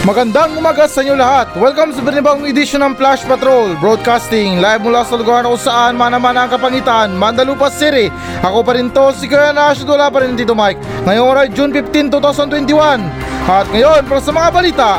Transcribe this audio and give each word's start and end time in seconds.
Magandang 0.00 0.56
umaga 0.56 0.88
sa 0.88 1.04
inyo 1.04 1.12
lahat. 1.12 1.52
Welcome 1.60 1.92
sa 1.92 2.00
panibagong 2.00 2.48
edisyon 2.48 2.80
ng 2.80 2.96
Flash 2.96 3.20
Patrol 3.28 3.76
Broadcasting 3.84 4.56
live 4.56 4.80
mula 4.80 5.04
sa 5.04 5.20
lugar 5.20 5.44
na 5.44 5.52
kung 5.52 5.60
saan 5.60 5.92
manaman 5.92 6.40
ang 6.40 6.48
kapangitan, 6.48 7.12
Mandalupas 7.12 7.76
City. 7.76 8.08
Ako 8.40 8.64
pa 8.64 8.80
rin 8.80 8.88
to, 8.88 9.12
si 9.12 9.28
Kuya 9.28 9.52
Nash 9.52 9.84
wala 9.84 10.08
pa 10.08 10.24
rin 10.24 10.40
dito 10.40 10.56
Mike. 10.56 10.80
Ngayong 11.04 11.28
oras 11.28 11.52
June 11.52 11.68
15, 11.76 12.16
2021. 12.16 12.96
At 13.44 13.68
ngayon, 13.68 14.00
para 14.08 14.20
sa 14.24 14.32
mga 14.32 14.48
balita. 14.48 14.90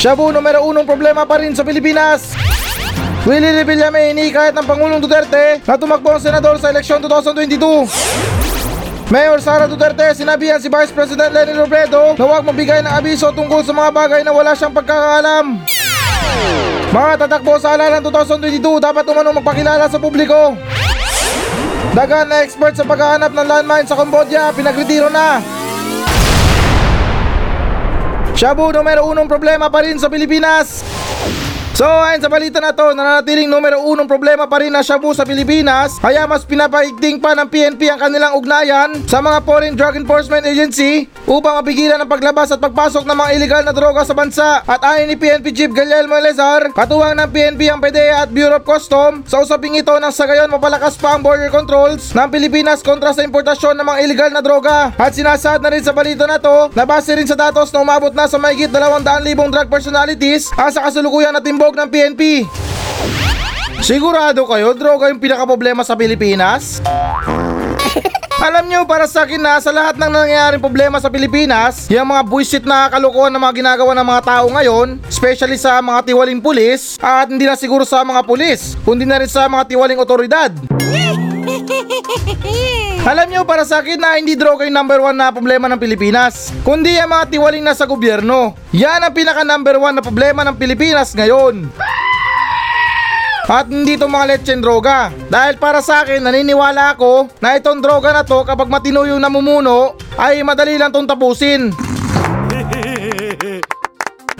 Shabu 0.00 0.32
numero 0.32 0.64
unong 0.64 0.88
problema 0.88 1.28
pa 1.28 1.44
rin 1.44 1.52
sa 1.52 1.60
Pilipinas. 1.60 2.32
Willie 3.28 3.52
Revilla 3.52 3.92
may 3.92 4.16
kahit 4.32 4.56
ng 4.56 4.64
Pangulong 4.64 5.04
Duterte 5.04 5.60
na 5.68 5.76
tumakbo 5.76 6.08
ang 6.08 6.24
senador 6.24 6.56
sa 6.56 6.72
eleksyon 6.72 7.04
2022. 7.04 8.35
Mayor 9.06 9.38
Sara 9.38 9.70
Duterte 9.70 10.02
sinabihan 10.18 10.58
si 10.58 10.66
Vice 10.66 10.90
President 10.90 11.30
Lenny 11.30 11.54
Robredo 11.54 12.18
na 12.18 12.24
huwag 12.26 12.42
mabigay 12.42 12.82
ng 12.82 12.90
abiso 12.90 13.30
tungkol 13.30 13.62
sa 13.62 13.70
mga 13.70 13.90
bagay 13.94 14.20
na 14.26 14.34
wala 14.34 14.50
siyang 14.50 14.74
pagkakaalam. 14.74 15.62
Mga 16.90 17.12
tatakbo 17.14 17.54
sa 17.62 17.78
halalan 17.78 18.02
2022 18.02 18.82
dapat 18.82 19.06
umanong 19.06 19.38
magpakilala 19.38 19.86
sa 19.86 20.02
publiko. 20.02 20.58
Dagan 21.94 22.26
na 22.26 22.42
expert 22.42 22.74
sa 22.74 22.82
paghahanap 22.82 23.30
ng 23.30 23.46
landmine 23.46 23.86
sa 23.86 23.94
Cambodia, 23.94 24.50
pinagretiro 24.50 25.06
na. 25.06 25.38
Shabu 28.34 28.74
numero 28.74 29.06
unong 29.06 29.30
problema 29.30 29.70
pa 29.70 29.86
rin 29.86 30.02
sa 30.02 30.10
Pilipinas. 30.10 30.82
So 31.76 31.84
ayon 31.84 32.24
sa 32.24 32.32
balita 32.32 32.56
na 32.56 32.72
to, 32.72 32.96
nananatiling 32.96 33.52
numero 33.52 33.76
unong 33.84 34.08
problema 34.08 34.48
pa 34.48 34.64
rin 34.64 34.72
na 34.72 34.80
Shabu 34.80 35.12
sa 35.12 35.28
Pilipinas 35.28 36.00
kaya 36.00 36.24
mas 36.24 36.40
pinapaigting 36.40 37.20
pa 37.20 37.36
ng 37.36 37.52
PNP 37.52 37.92
ang 37.92 38.00
kanilang 38.00 38.32
ugnayan 38.32 38.96
sa 39.04 39.20
mga 39.20 39.44
Foreign 39.44 39.76
Drug 39.76 39.92
Enforcement 39.92 40.48
Agency 40.48 41.04
upang 41.28 41.60
mapigilan 41.60 42.00
ang 42.00 42.08
paglabas 42.08 42.48
at 42.48 42.64
pagpasok 42.64 43.04
ng 43.04 43.12
mga 43.12 43.30
illegal 43.36 43.62
na 43.68 43.76
droga 43.76 44.08
sa 44.08 44.16
bansa. 44.16 44.64
At 44.64 44.80
ayon 44.88 45.12
ni 45.12 45.20
PNP 45.20 45.52
Chief 45.52 45.68
Guillermo 45.68 46.16
Elezar, 46.16 46.72
katuwang 46.72 47.12
ng 47.12 47.28
PNP 47.28 47.68
ang 47.68 47.84
PDEA 47.84 48.24
at 48.24 48.32
Bureau 48.32 48.56
of 48.56 48.64
Custom, 48.64 49.20
sa 49.28 49.44
usaping 49.44 49.76
ito 49.76 49.92
nang 50.00 50.16
sa 50.16 50.24
gayon 50.24 50.48
mapalakas 50.48 50.96
pa 50.96 51.12
ang 51.12 51.20
border 51.20 51.52
controls 51.52 52.16
ng 52.16 52.28
Pilipinas 52.32 52.80
kontra 52.80 53.12
sa 53.12 53.20
importasyon 53.20 53.76
ng 53.76 53.84
mga 53.84 53.98
illegal 54.00 54.30
na 54.32 54.40
droga. 54.40 54.96
At 54.96 55.12
sinasaad 55.12 55.60
na 55.60 55.68
rin 55.76 55.84
sa 55.84 55.92
balita 55.92 56.24
na 56.24 56.40
to 56.40 56.72
na 56.72 56.88
base 56.88 57.12
rin 57.12 57.28
sa 57.28 57.36
datos 57.36 57.68
na 57.68 57.84
umabot 57.84 58.16
na 58.16 58.24
sa 58.24 58.40
mahigit 58.40 58.72
200,000 58.72 59.28
drug 59.52 59.68
personalities 59.68 60.48
ang 60.56 60.72
sa 60.72 60.80
kasalukuyan 60.88 61.36
na 61.36 61.44
timbog 61.44 61.65
timbog 61.66 61.82
ng 61.82 61.90
PNP. 61.90 62.22
Sigurado 63.82 64.46
kayo, 64.46 64.70
droga 64.70 65.10
yung 65.10 65.18
pinaka-problema 65.18 65.82
sa 65.82 65.98
Pilipinas? 65.98 66.78
Alam 68.46 68.70
nyo, 68.70 68.86
para 68.86 69.10
sa 69.10 69.26
akin 69.26 69.42
na 69.42 69.58
sa 69.58 69.74
lahat 69.74 69.98
ng 69.98 70.06
nangyayaring 70.06 70.62
problema 70.62 71.02
sa 71.02 71.10
Pilipinas, 71.10 71.90
yung 71.90 72.06
mga 72.06 72.22
buisit 72.22 72.62
na 72.62 72.86
kalokohan 72.86 73.34
na 73.34 73.42
mga 73.42 73.58
ginagawa 73.58 73.98
ng 73.98 74.06
mga 74.06 74.22
tao 74.22 74.46
ngayon, 74.46 75.02
especially 75.10 75.58
sa 75.58 75.82
mga 75.82 76.06
tiwaling 76.06 76.38
pulis, 76.38 76.94
at 77.02 77.26
hindi 77.26 77.50
na 77.50 77.58
siguro 77.58 77.82
sa 77.82 78.06
mga 78.06 78.22
pulis, 78.22 78.78
kundi 78.86 79.02
na 79.02 79.18
rin 79.18 79.26
sa 79.26 79.50
mga 79.50 79.66
tiwaling 79.66 79.98
otoridad. 79.98 80.54
Alam 83.10 83.26
nyo, 83.30 83.42
para 83.46 83.62
sa 83.62 83.78
akin 83.82 83.98
na 83.98 84.18
hindi 84.18 84.34
droga 84.34 84.66
yung 84.66 84.74
number 84.74 84.98
one 84.98 85.16
na 85.16 85.30
problema 85.30 85.70
ng 85.70 85.78
Pilipinas, 85.78 86.50
kundi 86.66 86.98
ang 86.98 87.14
mga 87.14 87.30
tiwaling 87.30 87.62
nasa 87.62 87.86
gobyerno. 87.86 88.58
Yan 88.74 89.02
ang 89.02 89.14
pinaka 89.14 89.46
number 89.46 89.78
one 89.78 89.94
na 89.94 90.02
problema 90.02 90.42
ng 90.42 90.58
Pilipinas 90.58 91.14
ngayon. 91.14 91.70
At 93.46 93.70
hindi 93.70 93.94
itong 93.94 94.10
mga 94.10 94.26
lecheng 94.26 94.58
droga. 94.58 95.14
Dahil 95.30 95.54
para 95.62 95.78
sa 95.78 96.02
akin, 96.02 96.18
naniniwala 96.18 96.98
ako 96.98 97.30
na 97.38 97.54
itong 97.54 97.78
droga 97.78 98.10
na 98.10 98.26
to 98.26 98.42
kapag 98.42 98.66
matino 98.66 99.06
yung 99.06 99.22
namumuno, 99.22 99.94
ay 100.18 100.42
madali 100.42 100.74
lang 100.74 100.90
tong 100.90 101.06
tapusin. 101.06 101.70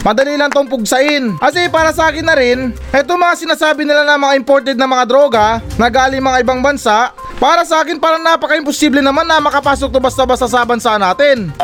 Madali 0.07 0.39
lang 0.39 0.47
tong 0.47 0.71
pugsain. 0.71 1.35
Kasi 1.35 1.67
para 1.67 1.91
sa 1.91 2.07
akin 2.07 2.23
na 2.23 2.31
rin, 2.31 2.71
eto 2.95 3.19
mga 3.19 3.35
sinasabi 3.43 3.83
nila 3.83 4.07
na 4.07 4.15
mga 4.15 4.39
imported 4.39 4.79
na 4.79 4.87
mga 4.87 5.03
droga 5.03 5.59
na 5.75 5.91
galing 5.91 6.23
mga 6.23 6.47
ibang 6.47 6.63
bansa, 6.63 7.11
para 7.35 7.67
sa 7.67 7.83
akin 7.83 7.99
parang 7.99 8.23
napaka-imposible 8.23 9.03
naman 9.03 9.27
na 9.27 9.43
makapasok 9.43 9.91
to 9.91 9.99
basta-basta 9.99 10.47
sa 10.47 10.63
bansa 10.63 10.95
natin. 10.95 11.51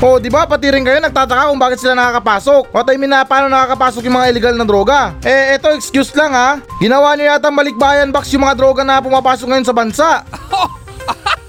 Oh, 0.00 0.16
di 0.16 0.32
ba? 0.32 0.48
Pati 0.48 0.72
rin 0.72 0.80
kayo 0.80 0.96
nagtataka 0.96 1.52
kung 1.52 1.60
bakit 1.60 1.76
sila 1.76 1.92
nakakapasok. 1.92 2.72
What 2.72 2.88
I 2.88 2.96
mean 2.96 3.12
na 3.12 3.20
paano 3.20 3.52
nakakapasok 3.52 4.08
yung 4.08 4.16
mga 4.16 4.32
illegal 4.32 4.54
na 4.56 4.64
droga. 4.64 5.12
Eh, 5.20 5.60
eto 5.60 5.76
excuse 5.76 6.16
lang 6.16 6.32
ha. 6.32 6.56
Ginawa 6.80 7.12
niyo 7.20 7.28
yata 7.28 7.52
balikbayan 7.52 8.08
box 8.08 8.32
yung 8.32 8.48
mga 8.48 8.56
droga 8.56 8.80
na 8.80 9.04
pumapasok 9.04 9.52
ngayon 9.52 9.68
sa 9.68 9.76
bansa. 9.76 10.08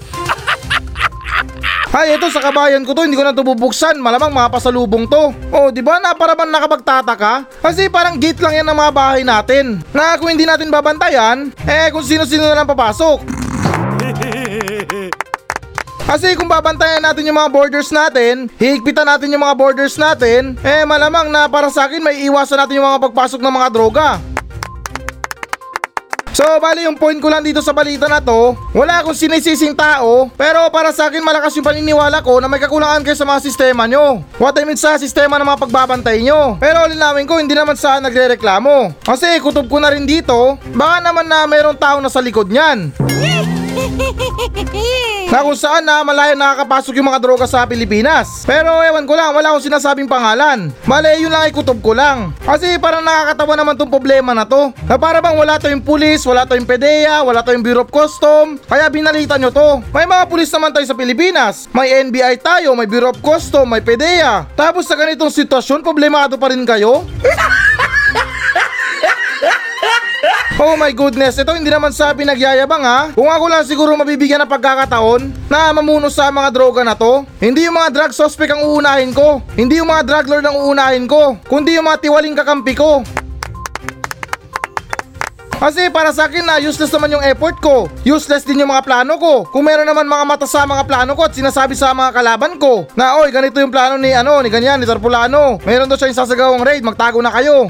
Ay, 1.92 2.16
ito 2.16 2.24
sa 2.32 2.40
kabayan 2.40 2.88
ko 2.88 2.96
to, 2.96 3.04
hindi 3.04 3.20
ko 3.20 3.24
na 3.24 3.36
to 3.36 3.44
bubuksan. 3.44 4.00
Malamang 4.00 4.32
mga 4.32 4.48
pasalubong 4.48 5.04
to. 5.04 5.28
Oh, 5.52 5.68
di 5.68 5.84
ba 5.84 6.00
na 6.00 6.16
para 6.16 6.32
bang 6.32 6.48
nakapagtataka? 6.48 7.44
Kasi 7.60 7.92
parang 7.92 8.16
gate 8.16 8.40
lang 8.40 8.64
yan 8.64 8.66
ng 8.72 8.78
mga 8.80 8.92
bahay 8.96 9.20
natin. 9.20 9.84
Na 9.92 10.16
kung 10.16 10.32
hindi 10.32 10.48
natin 10.48 10.72
babantayan, 10.72 11.52
eh 11.68 11.92
kung 11.92 12.00
sino-sino 12.00 12.48
na 12.48 12.56
lang 12.56 12.64
papasok. 12.64 13.20
Kasi 16.08 16.32
kung 16.32 16.48
babantayan 16.48 17.04
natin 17.04 17.28
yung 17.28 17.36
mga 17.36 17.52
borders 17.52 17.92
natin, 17.92 18.48
higpitan 18.56 19.04
natin 19.04 19.28
yung 19.28 19.44
mga 19.44 19.56
borders 19.60 20.00
natin, 20.00 20.56
eh 20.64 20.88
malamang 20.88 21.28
na 21.28 21.44
para 21.44 21.68
sa 21.68 21.84
akin 21.84 22.00
may 22.00 22.24
iwasan 22.24 22.56
natin 22.56 22.80
yung 22.80 22.88
mga 22.88 23.04
pagpasok 23.04 23.44
ng 23.44 23.52
mga 23.52 23.68
droga. 23.68 24.31
So, 26.32 26.48
bali 26.64 26.88
yung 26.88 26.96
point 26.96 27.20
ko 27.20 27.28
lang 27.28 27.44
dito 27.44 27.60
sa 27.60 27.76
balita 27.76 28.08
na 28.08 28.16
to, 28.16 28.56
wala 28.72 29.04
akong 29.04 29.12
sinisising 29.12 29.76
tao, 29.76 30.32
pero 30.32 30.64
para 30.72 30.88
sa 30.88 31.12
akin 31.12 31.20
malakas 31.20 31.52
yung 31.60 31.68
paniniwala 31.68 32.24
ko 32.24 32.40
na 32.40 32.48
may 32.48 32.56
kakulangan 32.56 33.04
kayo 33.04 33.12
sa 33.12 33.28
mga 33.28 33.44
sistema 33.44 33.84
nyo. 33.84 34.24
What 34.40 34.56
I 34.56 34.64
mean 34.64 34.80
sa 34.80 34.96
sistema 34.96 35.36
ng 35.36 35.44
mga 35.44 35.68
pagbabantay 35.68 36.24
nyo. 36.24 36.56
Pero 36.56 36.88
linawin 36.88 37.28
ko, 37.28 37.36
hindi 37.36 37.52
naman 37.52 37.76
sa 37.76 38.00
nagre-reklamo. 38.00 39.04
Kasi 39.04 39.36
kutob 39.44 39.68
ko 39.68 39.76
na 39.76 39.92
rin 39.92 40.08
dito, 40.08 40.56
baka 40.72 41.04
naman 41.04 41.28
na 41.28 41.44
mayroong 41.44 41.76
tao 41.76 42.00
na 42.00 42.08
sa 42.08 42.24
likod 42.24 42.48
niyan. 42.48 42.96
na 45.32 45.40
kung 45.40 45.56
saan 45.56 45.80
na 45.80 46.04
malayo 46.04 46.36
nakakapasok 46.36 47.00
yung 47.00 47.08
mga 47.08 47.24
droga 47.24 47.48
sa 47.48 47.64
Pilipinas. 47.64 48.44
Pero 48.44 48.68
ewan 48.84 49.08
ko 49.08 49.16
lang, 49.16 49.32
wala 49.32 49.56
akong 49.56 49.64
sinasabing 49.64 50.04
pangalan. 50.04 50.68
Mali, 50.84 51.24
yun 51.24 51.32
lang 51.32 51.48
ay 51.48 51.52
kutob 51.56 51.80
ko 51.80 51.96
lang. 51.96 52.36
Kasi 52.44 52.76
parang 52.76 53.00
nakakatawa 53.00 53.56
naman 53.56 53.80
tong 53.80 53.88
problema 53.88 54.36
na 54.36 54.44
to. 54.44 54.76
Na 54.84 55.00
para 55.00 55.24
bang 55.24 55.32
wala 55.32 55.56
to 55.56 55.72
yung 55.72 55.80
pulis, 55.80 56.20
wala 56.28 56.44
to 56.44 56.52
yung 56.52 56.68
PDEA, 56.68 57.24
wala 57.24 57.40
to 57.40 57.56
yung 57.56 57.64
Bureau 57.64 57.80
of 57.80 57.88
Custom. 57.88 58.60
Kaya 58.60 58.92
binalita 58.92 59.40
nyo 59.40 59.48
to. 59.48 59.80
May 59.96 60.04
mga 60.04 60.28
pulis 60.28 60.52
naman 60.52 60.68
tayo 60.76 60.84
sa 60.84 60.92
Pilipinas. 60.92 61.64
May 61.72 61.96
NBI 62.04 62.36
tayo, 62.44 62.76
may 62.76 62.84
Bureau 62.84 63.16
of 63.16 63.24
Custom, 63.24 63.64
may 63.72 63.80
PDEA. 63.80 64.52
Tapos 64.52 64.84
sa 64.84 65.00
ganitong 65.00 65.32
sitwasyon, 65.32 65.80
problemado 65.80 66.36
pa 66.36 66.52
rin 66.52 66.60
kayo? 66.68 67.08
Oh 70.62 70.78
my 70.78 70.94
goodness, 70.94 71.34
ito 71.42 71.50
hindi 71.58 71.74
naman 71.74 71.90
sa 71.90 72.14
pinagyayabang 72.14 72.86
ha. 72.86 73.10
Kung 73.18 73.26
ako 73.26 73.50
lang 73.50 73.66
siguro 73.66 73.98
mabibigyan 73.98 74.46
ng 74.46 74.52
pagkakataon 74.54 75.50
na 75.50 75.74
mamuno 75.74 76.06
sa 76.06 76.30
mga 76.30 76.54
droga 76.54 76.86
na 76.86 76.94
to, 76.94 77.26
hindi 77.42 77.66
yung 77.66 77.74
mga 77.74 77.90
drug 77.90 78.12
suspect 78.14 78.54
ang 78.54 78.62
uunahin 78.62 79.10
ko. 79.10 79.42
Hindi 79.58 79.82
yung 79.82 79.90
mga 79.90 80.06
drug 80.06 80.30
lord 80.30 80.46
ang 80.46 80.54
uunahin 80.54 81.10
ko, 81.10 81.34
kundi 81.50 81.74
yung 81.74 81.90
mga 81.90 82.06
tiwaling 82.06 82.38
kakampi 82.38 82.78
ko. 82.78 83.02
Kasi 85.58 85.90
para 85.90 86.14
sa 86.14 86.30
akin 86.30 86.46
na 86.46 86.62
useless 86.62 86.94
naman 86.94 87.10
yung 87.10 87.26
effort 87.26 87.58
ko. 87.58 87.90
Useless 88.06 88.46
din 88.46 88.62
yung 88.62 88.70
mga 88.70 88.86
plano 88.86 89.18
ko. 89.18 89.42
Kung 89.50 89.66
meron 89.66 89.86
naman 89.86 90.06
mga 90.06 90.26
mata 90.30 90.46
sa 90.46 90.62
mga 90.62 90.86
plano 90.86 91.18
ko 91.18 91.26
at 91.26 91.34
sinasabi 91.34 91.74
sa 91.74 91.90
mga 91.90 92.14
kalaban 92.14 92.62
ko 92.62 92.86
na 92.94 93.18
oy 93.18 93.34
ganito 93.34 93.58
yung 93.58 93.74
plano 93.74 93.98
ni 93.98 94.14
ano 94.14 94.38
ni 94.38 94.46
ganyan 94.46 94.78
ni 94.78 94.86
Tarpulano. 94.86 95.58
Meron 95.66 95.90
daw 95.90 95.98
siya 95.98 96.14
yung 96.14 96.20
sasagawang 96.22 96.62
raid, 96.62 96.86
magtago 96.86 97.18
na 97.18 97.34
kayo. 97.34 97.66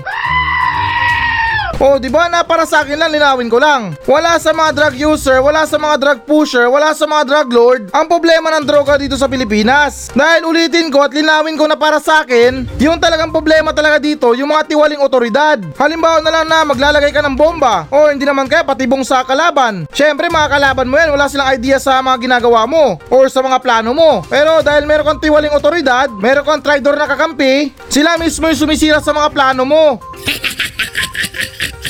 Oh, 1.83 1.99
di 1.99 2.07
ba 2.07 2.31
na 2.31 2.47
para 2.47 2.63
sa 2.63 2.87
akin 2.87 2.95
lang 2.95 3.11
linawin 3.11 3.51
ko 3.51 3.59
lang. 3.59 3.99
Wala 4.07 4.39
sa 4.39 4.55
mga 4.55 4.71
drug 4.71 4.95
user, 5.03 5.43
wala 5.43 5.67
sa 5.67 5.83
mga 5.83 5.99
drug 5.99 6.19
pusher, 6.23 6.71
wala 6.71 6.95
sa 6.95 7.11
mga 7.11 7.27
drug 7.27 7.49
lord 7.51 7.83
ang 7.91 8.07
problema 8.07 8.55
ng 8.55 8.63
droga 8.63 8.95
dito 8.95 9.19
sa 9.19 9.27
Pilipinas. 9.27 10.15
Dahil 10.15 10.47
ulitin 10.47 10.95
ko 10.95 11.03
at 11.03 11.11
linawin 11.11 11.59
ko 11.59 11.67
na 11.67 11.75
para 11.75 11.99
sa 11.99 12.23
akin, 12.23 12.71
yung 12.79 13.03
talagang 13.03 13.35
problema 13.35 13.75
talaga 13.75 13.99
dito, 13.99 14.31
yung 14.31 14.55
mga 14.55 14.71
tiwaling 14.71 15.03
otoridad. 15.03 15.59
Halimbawa 15.75 16.23
na 16.23 16.31
lang 16.31 16.47
na 16.47 16.63
maglalagay 16.63 17.11
ka 17.11 17.19
ng 17.19 17.35
bomba 17.35 17.91
o 17.91 18.15
hindi 18.15 18.23
naman 18.23 18.47
kaya 18.47 18.63
patibong 18.63 19.03
sa 19.03 19.27
kalaban. 19.27 19.83
Syempre 19.91 20.31
mga 20.31 20.55
kalaban 20.55 20.87
mo 20.87 20.95
yan, 21.03 21.11
wala 21.11 21.27
silang 21.27 21.51
idea 21.51 21.83
sa 21.83 21.99
mga 21.99 22.31
ginagawa 22.31 22.63
mo 22.63 23.03
or 23.11 23.27
sa 23.27 23.43
mga 23.43 23.59
plano 23.59 23.91
mo. 23.91 24.23
Pero 24.31 24.63
dahil 24.63 24.87
meron 24.87 25.03
kang 25.03 25.23
tiwaling 25.27 25.51
otoridad, 25.51 26.07
meron 26.15 26.47
kang 26.47 26.63
traidor 26.63 26.95
na 26.95 27.11
kakampi, 27.11 27.75
sila 27.91 28.15
mismo 28.23 28.47
yung 28.47 28.71
sumisira 28.71 29.03
sa 29.03 29.11
mga 29.11 29.35
plano 29.35 29.67
mo. 29.67 29.99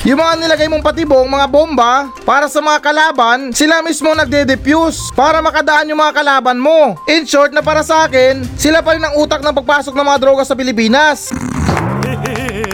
Yung 0.03 0.19
mga 0.19 0.35
nilagay 0.35 0.67
mong 0.67 0.83
patibong, 0.83 1.31
mga 1.31 1.47
bomba, 1.47 2.11
para 2.27 2.51
sa 2.51 2.59
mga 2.59 2.83
kalaban, 2.83 3.55
sila 3.55 3.87
mismo 3.87 4.11
nagde-defuse 4.11 5.15
para 5.15 5.39
makadaan 5.39 5.95
yung 5.95 6.03
mga 6.03 6.19
kalaban 6.19 6.59
mo. 6.59 6.99
In 7.07 7.23
short 7.23 7.55
na 7.55 7.63
para 7.63 7.87
sa 7.87 8.11
akin, 8.11 8.43
sila 8.59 8.83
pa 8.83 8.99
rin 8.99 9.07
ang 9.07 9.15
utak 9.15 9.39
ng 9.39 9.55
pagpasok 9.63 9.95
ng 9.95 10.03
mga 10.03 10.19
droga 10.19 10.43
sa 10.43 10.59
Pilipinas. 10.59 11.31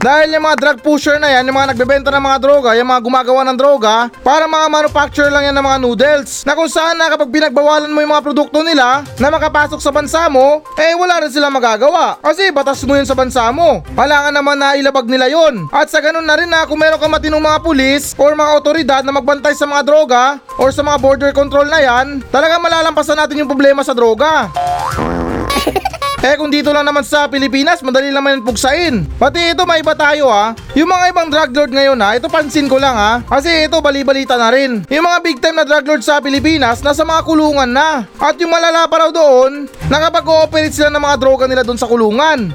Dahil 0.00 0.32
yung 0.32 0.48
mga 0.48 0.56
drug 0.56 0.78
pusher 0.80 1.20
na 1.20 1.28
yan, 1.28 1.44
yung 1.44 1.60
mga 1.60 1.76
nagbebenta 1.76 2.08
ng 2.08 2.24
mga 2.24 2.40
droga, 2.40 2.72
yung 2.72 2.88
mga 2.88 3.04
gumagawa 3.04 3.44
ng 3.44 3.56
droga, 3.60 4.08
para 4.24 4.48
mga 4.48 4.66
manufacturer 4.72 5.28
lang 5.28 5.52
yan 5.52 5.56
ng 5.60 5.66
mga 5.68 5.78
noodles. 5.84 6.40
Na 6.48 6.56
kung 6.56 6.72
saan 6.72 6.96
na 6.96 7.12
kapag 7.12 7.28
pinagbawalan 7.28 7.92
mo 7.92 8.00
yung 8.00 8.08
mga 8.08 8.24
produkto 8.24 8.64
nila 8.64 9.04
na 9.20 9.28
makapasok 9.28 9.76
sa 9.76 9.92
bansa 9.92 10.24
mo, 10.32 10.64
eh 10.80 10.96
wala 10.96 11.20
rin 11.20 11.28
sila 11.28 11.52
magagawa. 11.52 12.16
Kasi 12.24 12.48
batas 12.48 12.80
mo 12.88 12.96
yun 12.96 13.04
sa 13.04 13.12
bansa 13.12 13.52
mo. 13.52 13.84
Kailangan 13.92 14.32
naman 14.32 14.56
na 14.56 14.72
ilabag 14.72 15.04
nila 15.04 15.28
yon. 15.28 15.68
At 15.68 15.92
sa 15.92 16.00
ganun 16.00 16.24
na 16.24 16.32
rin 16.40 16.48
na 16.48 16.64
kung 16.64 16.80
meron 16.80 16.96
ka 16.96 17.04
matinong 17.04 17.44
mga 17.44 17.60
pulis 17.60 18.16
or 18.16 18.32
mga 18.32 18.56
otoridad 18.56 19.02
na 19.04 19.12
magbantay 19.12 19.52
sa 19.52 19.68
mga 19.68 19.84
droga 19.84 20.40
or 20.56 20.72
sa 20.72 20.80
mga 20.80 20.96
border 20.96 21.30
control 21.36 21.68
na 21.68 21.76
yan, 21.76 22.24
talaga 22.32 22.56
malalampasan 22.56 23.20
natin 23.20 23.44
yung 23.44 23.52
problema 23.52 23.84
sa 23.84 23.92
droga. 23.92 24.48
Eh 26.20 26.36
kung 26.36 26.52
dito 26.52 26.68
lang 26.68 26.84
naman 26.84 27.00
sa 27.00 27.24
Pilipinas, 27.32 27.80
madali 27.80 28.12
naman 28.12 28.44
pugsain. 28.44 29.08
Pati 29.16 29.56
ito 29.56 29.64
may 29.64 29.80
iba 29.80 29.96
tayo 29.96 30.28
ha. 30.28 30.52
Yung 30.76 30.92
mga 30.92 31.16
ibang 31.16 31.32
drug 31.32 31.48
lord 31.56 31.72
ngayon 31.72 31.96
ha, 31.96 32.12
ito 32.12 32.28
pansin 32.28 32.68
ko 32.68 32.76
lang 32.76 32.92
ha. 32.92 33.24
Kasi 33.24 33.64
ito 33.64 33.80
bali-balita 33.80 34.36
na 34.36 34.52
rin. 34.52 34.84
Yung 34.92 35.08
mga 35.08 35.18
big 35.24 35.40
time 35.40 35.56
na 35.56 35.64
drug 35.64 35.88
lord 35.88 36.04
sa 36.04 36.20
Pilipinas, 36.20 36.84
nasa 36.84 37.08
mga 37.08 37.24
kulungan 37.24 37.72
na. 37.72 38.04
At 38.20 38.36
yung 38.36 38.52
malala 38.52 38.84
pa 38.84 39.00
raw 39.00 39.08
doon, 39.08 39.64
nakapag-ooperate 39.88 40.76
sila 40.76 40.92
ng 40.92 41.00
mga 41.00 41.16
droga 41.16 41.48
nila 41.48 41.64
doon 41.64 41.80
sa 41.80 41.88
kulungan. 41.88 42.52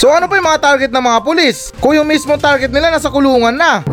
So 0.00 0.08
ano 0.08 0.32
pa 0.32 0.40
yung 0.40 0.48
mga 0.48 0.64
target 0.64 0.90
ng 0.96 1.04
mga 1.12 1.20
pulis? 1.28 1.76
Kung 1.76 1.92
yung 1.92 2.08
mismo 2.08 2.40
target 2.40 2.72
nila 2.72 2.88
nasa 2.88 3.12
kulungan 3.12 3.52
na. 3.52 3.84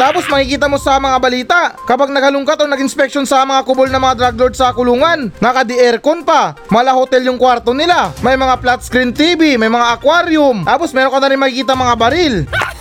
Tapos 0.00 0.24
makikita 0.32 0.64
mo 0.64 0.80
sa 0.80 0.96
mga 0.96 1.20
balita, 1.20 1.60
kapag 1.84 2.08
naghalungkat 2.08 2.56
o 2.56 2.64
nag-inspection 2.64 3.28
sa 3.28 3.44
mga 3.44 3.68
kubol 3.68 3.84
ng 3.84 4.00
mga 4.00 4.16
drug 4.16 4.36
lord 4.40 4.54
sa 4.56 4.72
kulungan, 4.72 5.28
naka-aircon 5.44 6.24
pa, 6.24 6.56
mala 6.72 6.96
hotel 6.96 7.28
yung 7.28 7.36
kwarto 7.36 7.76
nila, 7.76 8.08
may 8.24 8.32
mga 8.32 8.64
flat 8.64 8.80
screen 8.80 9.12
TV, 9.12 9.60
may 9.60 9.68
mga 9.68 10.00
aquarium, 10.00 10.64
tapos 10.64 10.96
meron 10.96 11.12
ka 11.12 11.20
na 11.20 11.28
rin 11.28 11.36
makikita 11.36 11.76
mga 11.76 11.94
baril. 12.00 12.34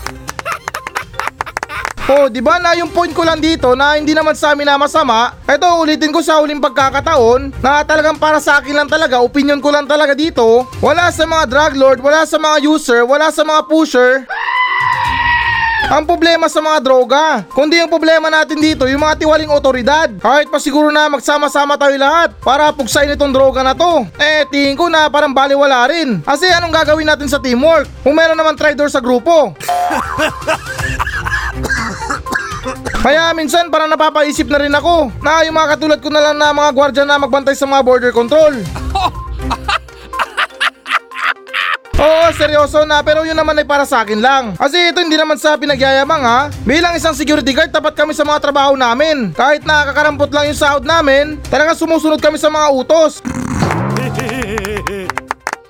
Oh, 2.10 2.26
di 2.26 2.42
ba 2.42 2.58
na 2.58 2.74
yung 2.74 2.90
point 2.90 3.14
ko 3.14 3.22
lang 3.22 3.38
dito 3.38 3.78
na 3.78 3.94
hindi 3.94 4.18
naman 4.18 4.34
sa 4.34 4.58
amin 4.58 4.66
na 4.66 4.82
masama. 4.82 5.30
Ito 5.46 5.78
ulitin 5.78 6.10
ko 6.10 6.26
sa 6.26 6.42
huling 6.42 6.58
pagkakataon 6.58 7.62
na 7.62 7.86
talagang 7.86 8.18
para 8.18 8.42
sa 8.42 8.58
akin 8.58 8.82
lang 8.82 8.90
talaga, 8.90 9.22
opinion 9.22 9.62
ko 9.62 9.70
lang 9.70 9.86
talaga 9.86 10.18
dito. 10.18 10.66
Wala 10.82 11.14
sa 11.14 11.30
mga 11.30 11.46
drug 11.46 11.74
lord, 11.78 12.00
wala 12.02 12.26
sa 12.26 12.42
mga 12.42 12.66
user, 12.66 13.06
wala 13.06 13.30
sa 13.30 13.46
mga 13.46 13.62
pusher. 13.70 14.26
Ang 15.90 16.06
problema 16.06 16.46
sa 16.46 16.62
mga 16.62 16.86
droga, 16.86 17.42
kundi 17.50 17.82
yung 17.82 17.90
problema 17.90 18.30
natin 18.30 18.62
dito, 18.62 18.86
yung 18.86 19.02
mga 19.02 19.26
tiwaling 19.26 19.50
otoridad. 19.50 20.06
Kahit 20.22 20.46
pa 20.46 20.62
siguro 20.62 20.94
na 20.94 21.10
magsama-sama 21.10 21.82
tayo 21.82 21.98
lahat 21.98 22.30
para 22.46 22.70
pugsain 22.70 23.10
itong 23.10 23.34
droga 23.34 23.66
na 23.66 23.74
to. 23.74 24.06
Eh, 24.22 24.46
tingin 24.54 24.78
ko 24.78 24.86
na 24.86 25.10
parang 25.10 25.34
baliwala 25.34 25.90
rin. 25.90 26.22
Kasi 26.22 26.46
anong 26.46 26.78
gagawin 26.78 27.10
natin 27.10 27.26
sa 27.26 27.42
teamwork? 27.42 27.90
Kung 28.06 28.14
meron 28.14 28.38
naman 28.38 28.54
traitor 28.54 28.86
sa 28.86 29.02
grupo. 29.02 29.58
Kaya 33.02 33.34
minsan 33.34 33.74
parang 33.74 33.90
napapaisip 33.90 34.46
na 34.46 34.62
rin 34.62 34.76
ako 34.78 35.10
na 35.26 35.42
yung 35.42 35.58
mga 35.58 35.74
katulad 35.74 35.98
ko 35.98 36.14
na 36.14 36.22
lang 36.22 36.38
na 36.38 36.54
mga 36.54 36.70
gwardya 36.70 37.02
na 37.02 37.18
magbantay 37.18 37.58
sa 37.58 37.66
mga 37.66 37.82
border 37.82 38.14
control. 38.14 38.54
Oo, 42.00 42.32
seryoso 42.32 42.88
na 42.88 43.04
pero 43.04 43.28
yun 43.28 43.36
naman 43.36 43.60
ay 43.60 43.68
para 43.68 43.84
sa 43.84 44.08
akin 44.08 44.24
lang. 44.24 44.56
Kasi 44.56 44.96
ito 44.96 45.04
hindi 45.04 45.20
naman 45.20 45.36
sa 45.36 45.60
pinagyayamang 45.60 46.24
ha. 46.24 46.48
Bilang 46.64 46.96
isang 46.96 47.12
security 47.12 47.52
guard, 47.52 47.76
tapat 47.76 47.92
kami 47.92 48.16
sa 48.16 48.24
mga 48.24 48.40
trabaho 48.40 48.80
namin. 48.80 49.36
Kahit 49.36 49.68
nakakarampot 49.68 50.32
lang 50.32 50.48
yung 50.48 50.56
sahod 50.56 50.88
namin, 50.88 51.36
talaga 51.52 51.76
sumusunod 51.76 52.24
kami 52.24 52.40
sa 52.40 52.48
mga 52.48 52.72
utos. 52.72 53.20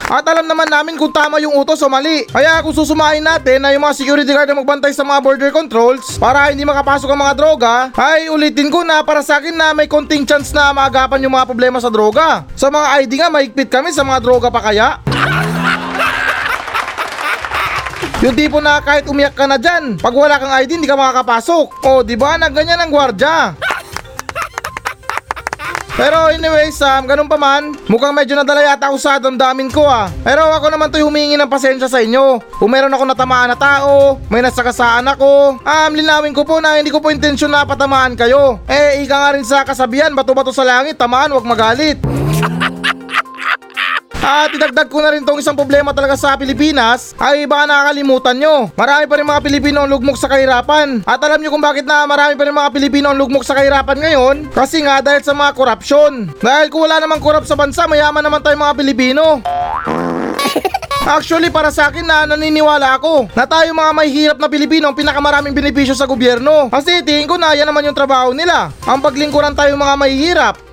At 0.10 0.26
alam 0.26 0.50
naman 0.50 0.66
namin 0.66 0.98
kung 0.98 1.14
tama 1.14 1.38
yung 1.38 1.54
utos 1.54 1.78
o 1.86 1.88
mali. 1.90 2.26
Kaya 2.26 2.66
kung 2.66 2.74
susumahin 2.74 3.22
natin 3.22 3.62
na 3.62 3.78
yung 3.78 3.86
mga 3.86 3.94
security 3.94 4.34
guard 4.34 4.50
na 4.50 4.58
magbantay 4.58 4.90
sa 4.90 5.06
mga 5.06 5.22
border 5.22 5.54
controls 5.54 6.18
para 6.18 6.50
hindi 6.50 6.66
makapasok 6.66 7.14
ang 7.14 7.22
mga 7.30 7.38
droga, 7.38 7.74
ay 7.94 8.26
ulitin 8.26 8.74
ko 8.74 8.82
na 8.82 9.06
para 9.06 9.22
sa 9.22 9.38
akin 9.38 9.54
na 9.54 9.70
may 9.70 9.86
konting 9.86 10.26
chance 10.26 10.50
na 10.50 10.74
maagapan 10.74 11.22
yung 11.22 11.38
mga 11.38 11.46
problema 11.46 11.78
sa 11.78 11.94
droga. 11.94 12.42
Sa 12.58 12.74
mga 12.74 13.06
ID 13.06 13.12
nga, 13.22 13.30
mahigpit 13.30 13.70
kami 13.70 13.94
sa 13.94 14.02
mga 14.02 14.18
droga 14.18 14.50
pa 14.50 14.66
kaya. 14.66 14.98
Yung 18.20 18.36
tipo 18.36 18.60
na 18.60 18.84
kahit 18.84 19.08
umiyak 19.08 19.32
ka 19.32 19.48
na 19.48 19.56
dyan, 19.56 19.96
pag 19.96 20.12
wala 20.12 20.36
kang 20.36 20.52
ID, 20.52 20.76
hindi 20.76 20.92
ka 20.92 21.00
makakapasok. 21.00 21.88
O, 21.88 22.04
di 22.04 22.20
ba? 22.20 22.36
Nagganyan 22.36 22.84
ang 22.84 22.92
gwardya. 22.92 23.56
Pero 25.96 26.28
anyway, 26.28 26.68
Sam, 26.72 27.08
ganun 27.08 27.28
pa 27.28 27.36
man, 27.36 27.76
mukhang 27.88 28.16
medyo 28.16 28.32
nadala 28.36 28.64
yata 28.64 28.88
ako 28.88 28.96
sa 29.00 29.20
damdamin 29.20 29.68
ko 29.68 29.84
ah. 29.84 30.08
Pero 30.24 30.48
ako 30.48 30.72
naman 30.72 30.92
to 30.92 31.00
humingi 31.00 31.36
ng 31.36 31.52
pasensya 31.52 31.92
sa 31.92 32.00
inyo. 32.00 32.40
Kung 32.56 32.72
meron 32.72 32.92
ako 32.92 33.04
natamaan 33.08 33.52
na 33.52 33.60
tao, 33.60 34.16
may 34.32 34.40
nasakasaan 34.40 35.08
ako, 35.16 35.60
um, 35.60 35.92
linawin 35.92 36.36
ko 36.36 36.48
po 36.48 36.64
na 36.64 36.80
hindi 36.80 36.92
ko 36.92 37.04
po 37.04 37.12
intensyon 37.12 37.52
na 37.52 37.68
patamaan 37.68 38.16
kayo. 38.20 38.64
Eh, 38.68 39.04
ika 39.04 39.16
nga 39.16 39.36
rin 39.36 39.44
sa 39.44 39.68
kasabihan, 39.68 40.12
bato-bato 40.16 40.56
sa 40.56 40.64
langit, 40.64 40.96
tamaan, 40.96 41.36
wag 41.36 41.44
magalit. 41.48 42.00
At 44.20 44.52
idagdag 44.52 44.92
ko 44.92 45.00
na 45.00 45.16
rin 45.16 45.24
tong 45.24 45.40
isang 45.40 45.56
problema 45.56 45.96
talaga 45.96 46.20
sa 46.20 46.36
Pilipinas 46.36 47.16
ay 47.16 47.48
baka 47.48 47.72
nakakalimutan 47.72 48.36
nyo. 48.36 48.68
Marami 48.76 49.08
pa 49.08 49.16
rin 49.16 49.28
mga 49.28 49.44
Pilipino 49.44 49.78
ang 49.84 49.90
lugmok 49.90 50.20
sa 50.20 50.28
kahirapan. 50.28 51.08
At 51.08 51.24
alam 51.24 51.40
nyo 51.40 51.50
kung 51.56 51.64
bakit 51.64 51.88
na 51.88 52.04
marami 52.04 52.36
pa 52.36 52.44
rin 52.44 52.56
mga 52.56 52.72
Pilipino 52.76 53.16
ang 53.16 53.18
lugmok 53.20 53.48
sa 53.48 53.56
kahirapan 53.56 53.96
ngayon? 53.96 54.36
Kasi 54.52 54.84
nga 54.84 55.00
dahil 55.00 55.24
sa 55.24 55.32
mga 55.32 55.56
korupsyon. 55.56 56.36
Dahil 56.36 56.68
kung 56.68 56.84
wala 56.84 57.00
namang 57.00 57.24
korap 57.24 57.48
sa 57.48 57.56
bansa, 57.56 57.88
mayaman 57.88 58.20
naman 58.20 58.44
tayo 58.44 58.60
mga 58.60 58.76
Pilipino. 58.76 59.40
Actually, 61.10 61.50
para 61.50 61.74
sa 61.74 61.90
akin 61.90 62.06
na 62.06 62.30
naniniwala 62.30 63.02
ako 63.02 63.34
na 63.34 63.48
tayo 63.50 63.74
mga 63.74 63.92
may 63.98 64.14
hirap 64.14 64.38
na 64.38 64.46
Pilipino 64.46 64.92
ang 64.92 64.98
pinakamaraming 65.00 65.58
benepisyo 65.58 65.98
sa 65.98 66.06
gobyerno. 66.06 66.70
Kasi 66.70 67.02
tingin 67.02 67.26
ko 67.26 67.34
na 67.40 67.58
yan 67.58 67.66
naman 67.66 67.88
yung 67.88 67.98
trabaho 67.98 68.30
nila. 68.30 68.70
Ang 68.86 69.02
paglingkuran 69.02 69.58
tayo 69.58 69.74
mga 69.74 69.96
mahihirap. 69.98 70.69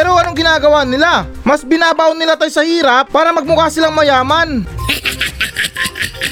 Pero 0.00 0.16
anong 0.16 0.32
ginagawa 0.32 0.80
nila? 0.88 1.28
Mas 1.44 1.60
binabaon 1.60 2.16
nila 2.16 2.32
tayo 2.32 2.48
sa 2.48 2.64
hirap 2.64 3.12
para 3.12 3.36
magmukha 3.36 3.68
silang 3.68 3.92
mayaman. 3.92 4.64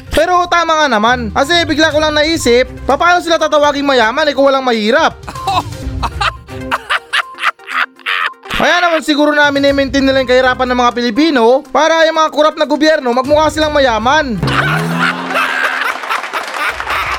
Pero 0.09 0.49
tama 0.49 0.73
nga 0.73 0.89
naman, 0.89 1.29
kasi 1.37 1.69
bigla 1.69 1.93
ko 1.93 2.01
lang 2.01 2.17
naisip, 2.17 2.65
paano 2.89 3.21
sila 3.21 3.37
tatawaging 3.37 3.85
mayaman 3.85 4.25
eh 4.25 4.33
kung 4.33 4.49
walang 4.49 4.65
mahirap? 4.65 5.21
Kaya 8.57 8.81
naman 8.81 9.05
siguro 9.05 9.37
namin 9.37 9.69
i-maintain 9.69 10.01
nila 10.01 10.25
yung 10.25 10.33
kahirapan 10.33 10.65
ng 10.73 10.81
mga 10.89 10.95
Pilipino 10.97 11.61
para 11.69 12.09
yung 12.09 12.17
mga 12.25 12.33
kurap 12.33 12.57
na 12.57 12.65
gobyerno 12.65 13.13
magmukha 13.13 13.53
silang 13.53 13.77
mayaman. 13.77 14.41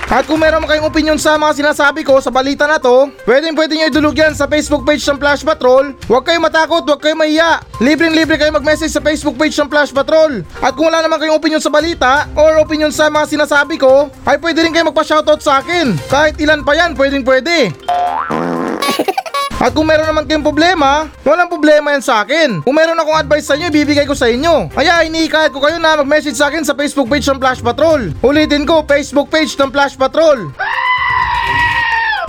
At 0.10 0.26
kung 0.26 0.42
meron 0.42 0.66
kayong 0.66 0.90
opinion 0.90 1.22
sa 1.22 1.38
mga 1.38 1.62
sinasabi 1.62 2.02
ko 2.02 2.18
sa 2.18 2.34
balita 2.34 2.66
na 2.66 2.82
to, 2.82 3.14
pwedeng 3.30 3.54
pwede 3.54 3.78
nyo 3.78 3.94
idulog 3.94 4.18
yan 4.18 4.34
sa 4.34 4.50
Facebook 4.50 4.82
page 4.82 5.06
ng 5.06 5.22
Flash 5.22 5.46
Patrol. 5.46 5.94
Huwag 6.10 6.26
kayong 6.26 6.50
matakot, 6.50 6.82
huwag 6.82 6.98
kayong 6.98 7.22
mahiya. 7.22 7.62
Libreng 7.78 8.18
libre 8.18 8.42
kayo 8.42 8.50
mag-message 8.50 8.90
sa 8.90 9.06
Facebook 9.06 9.38
page 9.38 9.54
ng 9.62 9.70
Flash 9.70 9.94
Patrol. 9.94 10.42
At 10.66 10.74
kung 10.74 10.90
wala 10.90 11.06
naman 11.06 11.22
kayong 11.22 11.38
opinion 11.38 11.62
sa 11.62 11.70
balita 11.70 12.26
or 12.34 12.58
opinion 12.58 12.90
sa 12.90 13.06
mga 13.06 13.38
sinasabi 13.38 13.78
ko, 13.78 14.10
ay 14.26 14.42
pwede 14.42 14.66
rin 14.66 14.74
kayo 14.74 14.90
magpa-shoutout 14.90 15.46
sa 15.46 15.62
akin. 15.62 15.94
Kahit 16.10 16.42
ilan 16.42 16.66
pa 16.66 16.74
yan, 16.74 16.98
pwedeng 16.98 17.22
pwede. 17.22 17.70
At 19.60 19.76
kung 19.76 19.84
meron 19.84 20.08
naman 20.08 20.24
kayong 20.24 20.48
problema, 20.48 21.12
walang 21.28 21.52
problema 21.52 21.92
yan 21.92 22.00
sa 22.00 22.24
akin. 22.24 22.64
Kung 22.64 22.72
meron 22.72 22.96
akong 22.96 23.20
advice 23.20 23.44
sa 23.44 23.60
inyo, 23.60 23.68
ibibigay 23.68 24.08
ko 24.08 24.16
sa 24.16 24.32
inyo. 24.32 24.72
Kaya 24.72 25.04
iniikayat 25.04 25.52
ko 25.52 25.60
kayo 25.60 25.76
na 25.76 26.00
mag-message 26.00 26.40
sa 26.40 26.48
akin 26.48 26.64
sa 26.64 26.72
Facebook 26.72 27.12
page 27.12 27.28
ng 27.28 27.44
Flash 27.44 27.60
Patrol. 27.60 28.16
Ulitin 28.24 28.64
ko, 28.64 28.88
Facebook 28.88 29.28
page 29.28 29.52
ng 29.60 29.68
Flash 29.68 30.00
Patrol. 30.00 30.56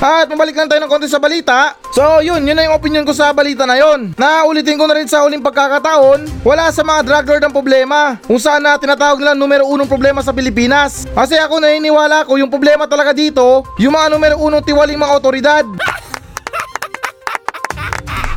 At 0.00 0.26
mabalik 0.32 0.56
lang 0.56 0.66
tayo 0.66 0.80
ng 0.80 0.90
konti 0.90 1.06
sa 1.06 1.20
balita. 1.20 1.76
So 1.92 2.24
yun, 2.24 2.42
yun 2.48 2.56
na 2.56 2.66
yung 2.66 2.74
opinion 2.74 3.04
ko 3.04 3.12
sa 3.12 3.36
balita 3.36 3.68
na 3.68 3.76
yon. 3.76 4.16
Na 4.16 4.48
ulitin 4.48 4.80
ko 4.80 4.88
na 4.88 4.96
rin 4.96 5.04
sa 5.04 5.22
uling 5.28 5.44
pagkakataon, 5.44 6.40
wala 6.40 6.72
sa 6.72 6.80
mga 6.80 7.04
drug 7.04 7.26
lord 7.30 7.44
ang 7.44 7.54
problema. 7.54 8.16
Kung 8.24 8.40
saan 8.40 8.64
na 8.64 8.80
tinatawag 8.80 9.20
nila 9.20 9.36
numero 9.36 9.68
unong 9.68 9.86
problema 9.86 10.24
sa 10.24 10.32
Pilipinas. 10.32 11.04
Kasi 11.12 11.36
ako 11.36 11.60
naniniwala 11.60 12.24
ko 12.24 12.40
yung 12.40 12.48
problema 12.48 12.88
talaga 12.88 13.12
dito, 13.12 13.62
yung 13.76 13.92
mga 13.92 14.08
numero 14.08 14.40
unong 14.40 14.64
tiwaling 14.64 14.98
mga 14.98 15.14
otoridad. 15.20 15.68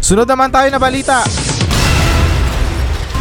Sunod 0.03 0.27
naman 0.27 0.51
tayo 0.51 0.67
na 0.67 0.83
balita. 0.83 1.23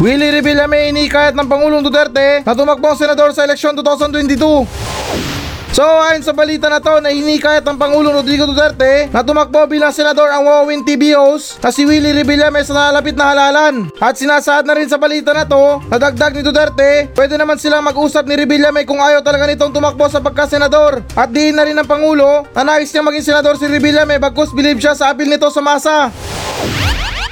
Willie 0.03 0.35
Revilla 0.35 0.67
may 0.67 0.91
inikayat 0.91 1.31
ng 1.31 1.47
Pangulong 1.47 1.79
Duterte 1.79 2.43
na 2.43 2.51
tumakbo 2.51 2.91
ang 2.91 2.99
senador 2.99 3.31
sa 3.31 3.47
eleksyon 3.47 3.71
2022. 3.71 5.42
So 5.73 5.81
ayon 5.81 6.21
sa 6.21 6.37
balita 6.37 6.69
na 6.69 6.77
to 6.77 7.01
na 7.01 7.09
hinikayat 7.09 7.65
ng 7.65 7.81
Pangulong 7.81 8.13
Rodrigo 8.13 8.45
Duterte 8.45 9.09
na 9.09 9.25
tumakbo 9.25 9.65
bilang 9.65 9.89
senador 9.89 10.29
ang 10.29 10.45
Wawin 10.45 10.85
TV 10.85 11.17
host 11.17 11.57
na 11.65 11.73
si 11.73 11.81
Willie 11.81 12.13
Revilla 12.13 12.53
may 12.53 12.61
sa 12.61 12.93
na 12.93 13.01
halalan. 13.01 13.89
At 13.97 14.13
sinasaad 14.13 14.69
na 14.69 14.77
rin 14.77 14.85
sa 14.85 15.01
balita 15.01 15.33
na 15.33 15.49
to 15.49 15.81
na 15.89 15.97
dagdag 15.97 16.37
ni 16.37 16.45
Duterte 16.45 17.09
pwede 17.17 17.41
naman 17.41 17.57
silang 17.57 17.81
mag-usap 17.81 18.21
ni 18.29 18.37
Revilla 18.37 18.69
may 18.69 18.85
kung 18.85 19.01
ayaw 19.01 19.25
talaga 19.25 19.49
nitong 19.49 19.73
tumakbo 19.73 20.05
sa 20.13 20.21
pagkasenador. 20.21 21.01
At 21.17 21.33
diin 21.33 21.57
na 21.57 21.65
rin 21.65 21.73
ng 21.73 21.89
Pangulo 21.89 22.45
na 22.53 22.61
nais 22.61 22.93
niyang 22.93 23.09
maging 23.09 23.33
senador 23.33 23.57
si 23.57 23.65
Revilla 23.65 24.05
may 24.05 24.21
bagkus 24.21 24.53
believe 24.53 24.77
siya 24.77 24.93
sa 24.93 25.09
apil 25.09 25.25
nito 25.25 25.49
sa 25.49 25.65
masa. 25.65 26.13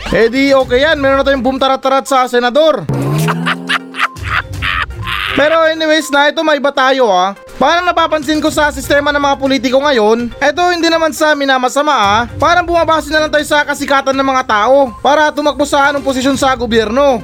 Eh 0.09 0.33
di 0.33 0.49
okay 0.49 0.81
yan, 0.89 0.97
meron 0.97 1.21
na 1.21 1.25
tayong 1.29 1.45
boom 1.45 1.61
tarat-tarat 1.61 2.09
sa 2.09 2.25
senador. 2.25 2.89
Pero 5.31 5.63
anyways 5.63 6.11
na 6.11 6.27
ito 6.27 6.43
may 6.43 6.59
iba 6.59 6.75
tayo 6.75 7.07
ah. 7.07 7.31
Parang 7.55 7.87
napapansin 7.87 8.41
ko 8.43 8.51
sa 8.51 8.73
sistema 8.73 9.13
ng 9.13 9.21
mga 9.21 9.37
politiko 9.37 9.77
ngayon, 9.79 10.33
eto 10.41 10.73
hindi 10.73 10.89
naman 10.89 11.13
sa 11.13 11.37
minamasama 11.37 11.93
ah, 11.93 12.21
parang 12.35 12.65
bumabase 12.67 13.07
na 13.13 13.23
lang 13.23 13.31
tayo 13.31 13.45
sa 13.45 13.63
kasikatan 13.63 14.17
ng 14.17 14.27
mga 14.27 14.43
tao 14.49 14.91
para 14.99 15.31
tumakbo 15.31 15.63
sa 15.63 15.93
anong 15.93 16.03
posisyon 16.03 16.35
sa 16.35 16.51
gobyerno. 16.57 17.23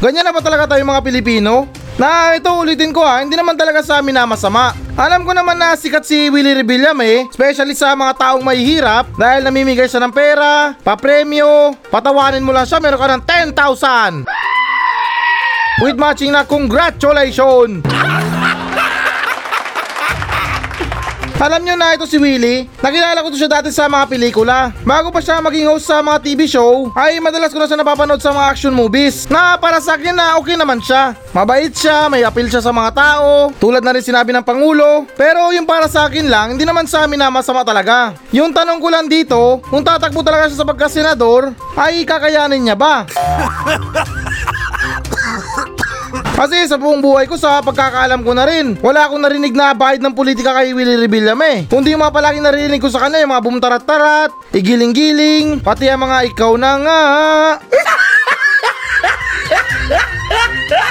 Ganyan 0.00 0.24
na 0.24 0.32
ba 0.32 0.40
talaga 0.44 0.74
tayo 0.74 0.82
mga 0.84 1.04
Pilipino? 1.04 1.68
Na 2.00 2.32
ito 2.32 2.48
ulitin 2.56 2.92
ko 2.92 3.04
ha, 3.04 3.20
hindi 3.20 3.36
naman 3.36 3.56
talaga 3.56 3.84
sa 3.84 4.00
amin 4.00 4.16
na 4.16 4.24
masama. 4.24 4.72
Alam 4.96 5.24
ko 5.24 5.36
naman 5.36 5.56
na 5.56 5.76
sikat 5.76 6.04
si 6.04 6.32
Willie 6.32 6.56
Rebelliam 6.56 6.96
eh, 7.04 7.28
especially 7.28 7.76
sa 7.76 7.92
mga 7.92 8.16
taong 8.16 8.40
may 8.44 8.60
hirap 8.60 9.08
dahil 9.16 9.44
namimigay 9.44 9.84
siya 9.84 10.00
ng 10.04 10.12
pera, 10.12 10.76
papremyo, 10.80 11.76
patawanin 11.92 12.44
mo 12.44 12.52
lang 12.52 12.64
siya 12.64 12.80
meron 12.80 13.00
ka 13.00 13.08
ng 13.16 13.24
10,000. 13.54 14.49
With 15.80 15.96
matching 15.96 16.36
na 16.36 16.44
congratulations! 16.44 17.80
Alam 21.40 21.64
nyo 21.64 21.72
na 21.72 21.96
ito 21.96 22.04
si 22.04 22.20
Willie, 22.20 22.68
nakilala 22.84 23.24
ko 23.24 23.32
to 23.32 23.40
siya 23.40 23.48
dati 23.48 23.72
sa 23.72 23.88
mga 23.88 24.12
pelikula. 24.12 24.76
Bago 24.84 25.08
pa 25.08 25.24
siya 25.24 25.40
maging 25.40 25.72
host 25.72 25.88
sa 25.88 26.04
mga 26.04 26.20
TV 26.20 26.44
show, 26.44 26.92
ay 26.92 27.16
madalas 27.16 27.48
ko 27.48 27.56
na 27.56 27.64
siya 27.64 27.80
napapanood 27.80 28.20
sa 28.20 28.36
mga 28.36 28.52
action 28.52 28.76
movies. 28.76 29.24
Na 29.32 29.56
para 29.56 29.80
sa 29.80 29.96
akin 29.96 30.12
na 30.12 30.36
okay 30.36 30.60
naman 30.60 30.84
siya. 30.84 31.16
Mabait 31.32 31.72
siya, 31.72 32.12
may 32.12 32.28
appeal 32.28 32.52
siya 32.52 32.60
sa 32.60 32.76
mga 32.76 32.92
tao, 32.92 33.48
tulad 33.56 33.80
na 33.80 33.96
rin 33.96 34.04
sinabi 34.04 34.36
ng 34.36 34.44
Pangulo. 34.44 35.08
Pero 35.16 35.48
yung 35.56 35.64
para 35.64 35.88
sa 35.88 36.12
akin 36.12 36.28
lang, 36.28 36.60
hindi 36.60 36.68
naman 36.68 36.84
sa 36.84 37.08
amin 37.08 37.16
na 37.16 37.32
masama 37.32 37.64
talaga. 37.64 38.12
Yung 38.36 38.52
tanong 38.52 38.76
ko 38.76 38.92
lang 38.92 39.08
dito, 39.08 39.64
kung 39.72 39.80
tatakbo 39.80 40.20
talaga 40.20 40.52
siya 40.52 40.60
sa 40.60 40.68
pagkasenador, 40.68 41.56
ay 41.72 42.04
kakayanin 42.04 42.68
niya 42.68 42.76
ba? 42.76 43.08
Kasi 46.40 46.64
sa 46.64 46.80
buong 46.80 47.04
buhay 47.04 47.28
ko 47.28 47.36
sa 47.36 47.60
pagkakaalam 47.60 48.24
ko 48.24 48.32
na 48.32 48.48
rin, 48.48 48.72
wala 48.80 49.04
akong 49.04 49.20
narinig 49.20 49.52
na 49.52 49.76
bahid 49.76 50.00
ng 50.00 50.16
politika 50.16 50.56
kay 50.56 50.72
Willie 50.72 50.96
Rebelliam 50.96 51.36
eh. 51.44 51.68
Kundi 51.68 51.92
yung 51.92 52.00
mga 52.00 52.16
palaging 52.16 52.48
narinig 52.48 52.80
ko 52.80 52.88
sa 52.88 53.04
kanya, 53.04 53.20
yung 53.20 53.36
mga 53.36 53.44
bumtarat-tarat, 53.44 54.32
igiling-giling, 54.56 55.60
pati 55.60 55.92
ang 55.92 56.00
mga 56.00 56.32
ikaw 56.32 56.56
na 56.56 56.72
nga. 56.80 57.02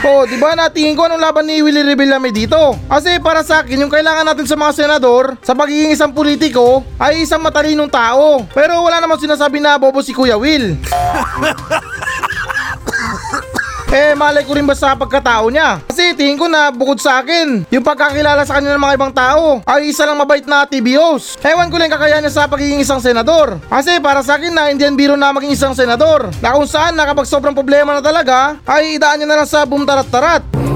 Oh, 0.05 0.29
di 0.29 0.37
ba 0.37 0.53
natingin 0.53 0.93
ko 0.93 1.09
anong 1.09 1.23
laban 1.23 1.49
ni 1.49 1.65
Willie 1.65 1.81
Rebelliam 1.81 2.21
eh 2.29 2.33
dito? 2.45 2.77
Kasi 2.85 3.17
para 3.17 3.41
sa 3.41 3.65
akin, 3.65 3.81
yung 3.81 3.89
kailangan 3.89 4.29
natin 4.29 4.45
sa 4.45 4.53
mga 4.53 4.85
senador, 4.85 5.33
sa 5.41 5.57
pagiging 5.57 5.97
isang 5.97 6.13
politiko, 6.13 6.85
ay 7.01 7.25
isang 7.25 7.41
matalinong 7.41 7.89
tao. 7.89 8.45
Pero 8.53 8.85
wala 8.85 9.01
namang 9.01 9.17
sinasabi 9.17 9.57
na 9.57 9.81
bobo 9.81 10.05
si 10.05 10.13
Kuya 10.13 10.37
Will. 10.37 10.77
Eh, 13.89 14.13
malay 14.13 14.45
ko 14.45 14.53
rin 14.53 14.69
ba 14.69 14.77
sa 14.77 14.93
pagkatao 14.93 15.49
niya? 15.49 15.81
Kasi 15.89 16.13
tingin 16.13 16.37
ko 16.37 16.45
na 16.45 16.69
bukod 16.69 17.01
sa 17.01 17.25
akin, 17.25 17.65
yung 17.73 17.81
pagkakilala 17.81 18.45
sa 18.45 18.61
kanya 18.61 18.77
ng 18.77 18.85
mga 18.85 18.95
ibang 19.01 19.09
tao 19.09 19.65
ay 19.65 19.89
isa 19.89 20.05
lang 20.05 20.13
mabait 20.13 20.45
na 20.45 20.61
TBOs. 20.61 21.41
Ewan 21.41 21.73
ko 21.73 21.81
lang 21.81 21.89
kakayahan 21.89 22.21
niya 22.21 22.37
sa 22.37 22.45
pagiging 22.45 22.85
isang 22.85 23.01
senador. 23.01 23.57
Kasi 23.65 23.97
para 23.97 24.21
sa 24.21 24.37
akin 24.37 24.53
na 24.53 24.69
hindi 24.69 24.85
yan 24.85 24.93
biro 24.93 25.17
na 25.17 25.33
maging 25.33 25.57
isang 25.57 25.73
senador. 25.73 26.29
Na 26.37 26.53
kung 26.53 26.69
saan 26.69 26.93
na 26.93 27.09
kapag 27.09 27.25
sobrang 27.25 27.57
problema 27.57 27.97
na 27.97 28.05
talaga, 28.05 28.61
ay 28.69 29.01
idaan 29.01 29.25
niya 29.25 29.27
na 29.33 29.37
lang 29.41 29.49
sa 29.49 29.65
bumtarat-tarat. 29.65 30.68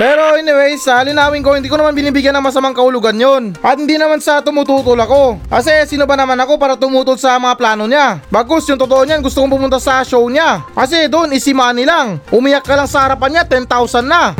Pero 0.00 0.32
anyways, 0.32 0.80
sa 0.80 1.04
linawin 1.04 1.44
ko, 1.44 1.52
hindi 1.52 1.68
ko 1.68 1.76
naman 1.76 1.92
binibigyan 1.92 2.32
ng 2.32 2.48
masamang 2.48 2.72
kahulugan 2.72 3.20
yon. 3.20 3.52
At 3.60 3.76
hindi 3.76 4.00
naman 4.00 4.16
sa 4.16 4.40
tumututol 4.40 4.96
ako. 4.96 5.44
Kasi 5.44 5.84
sino 5.84 6.08
ba 6.08 6.16
naman 6.16 6.40
ako 6.40 6.56
para 6.56 6.72
tumutol 6.72 7.20
sa 7.20 7.36
mga 7.36 7.60
plano 7.60 7.84
niya? 7.84 8.16
Bagus, 8.32 8.64
yung 8.72 8.80
totoo 8.80 9.04
niyan, 9.04 9.20
gusto 9.20 9.44
kong 9.44 9.60
pumunta 9.60 9.76
sa 9.76 10.00
show 10.00 10.24
niya. 10.32 10.64
Kasi 10.72 11.04
doon, 11.04 11.36
easy 11.36 11.52
money 11.52 11.84
lang. 11.84 12.16
Umiyak 12.32 12.64
ka 12.64 12.80
lang 12.80 12.88
sa 12.88 13.12
harapan 13.12 13.28
niya, 13.28 13.44
10,000 13.44 14.08
na. 14.08 14.32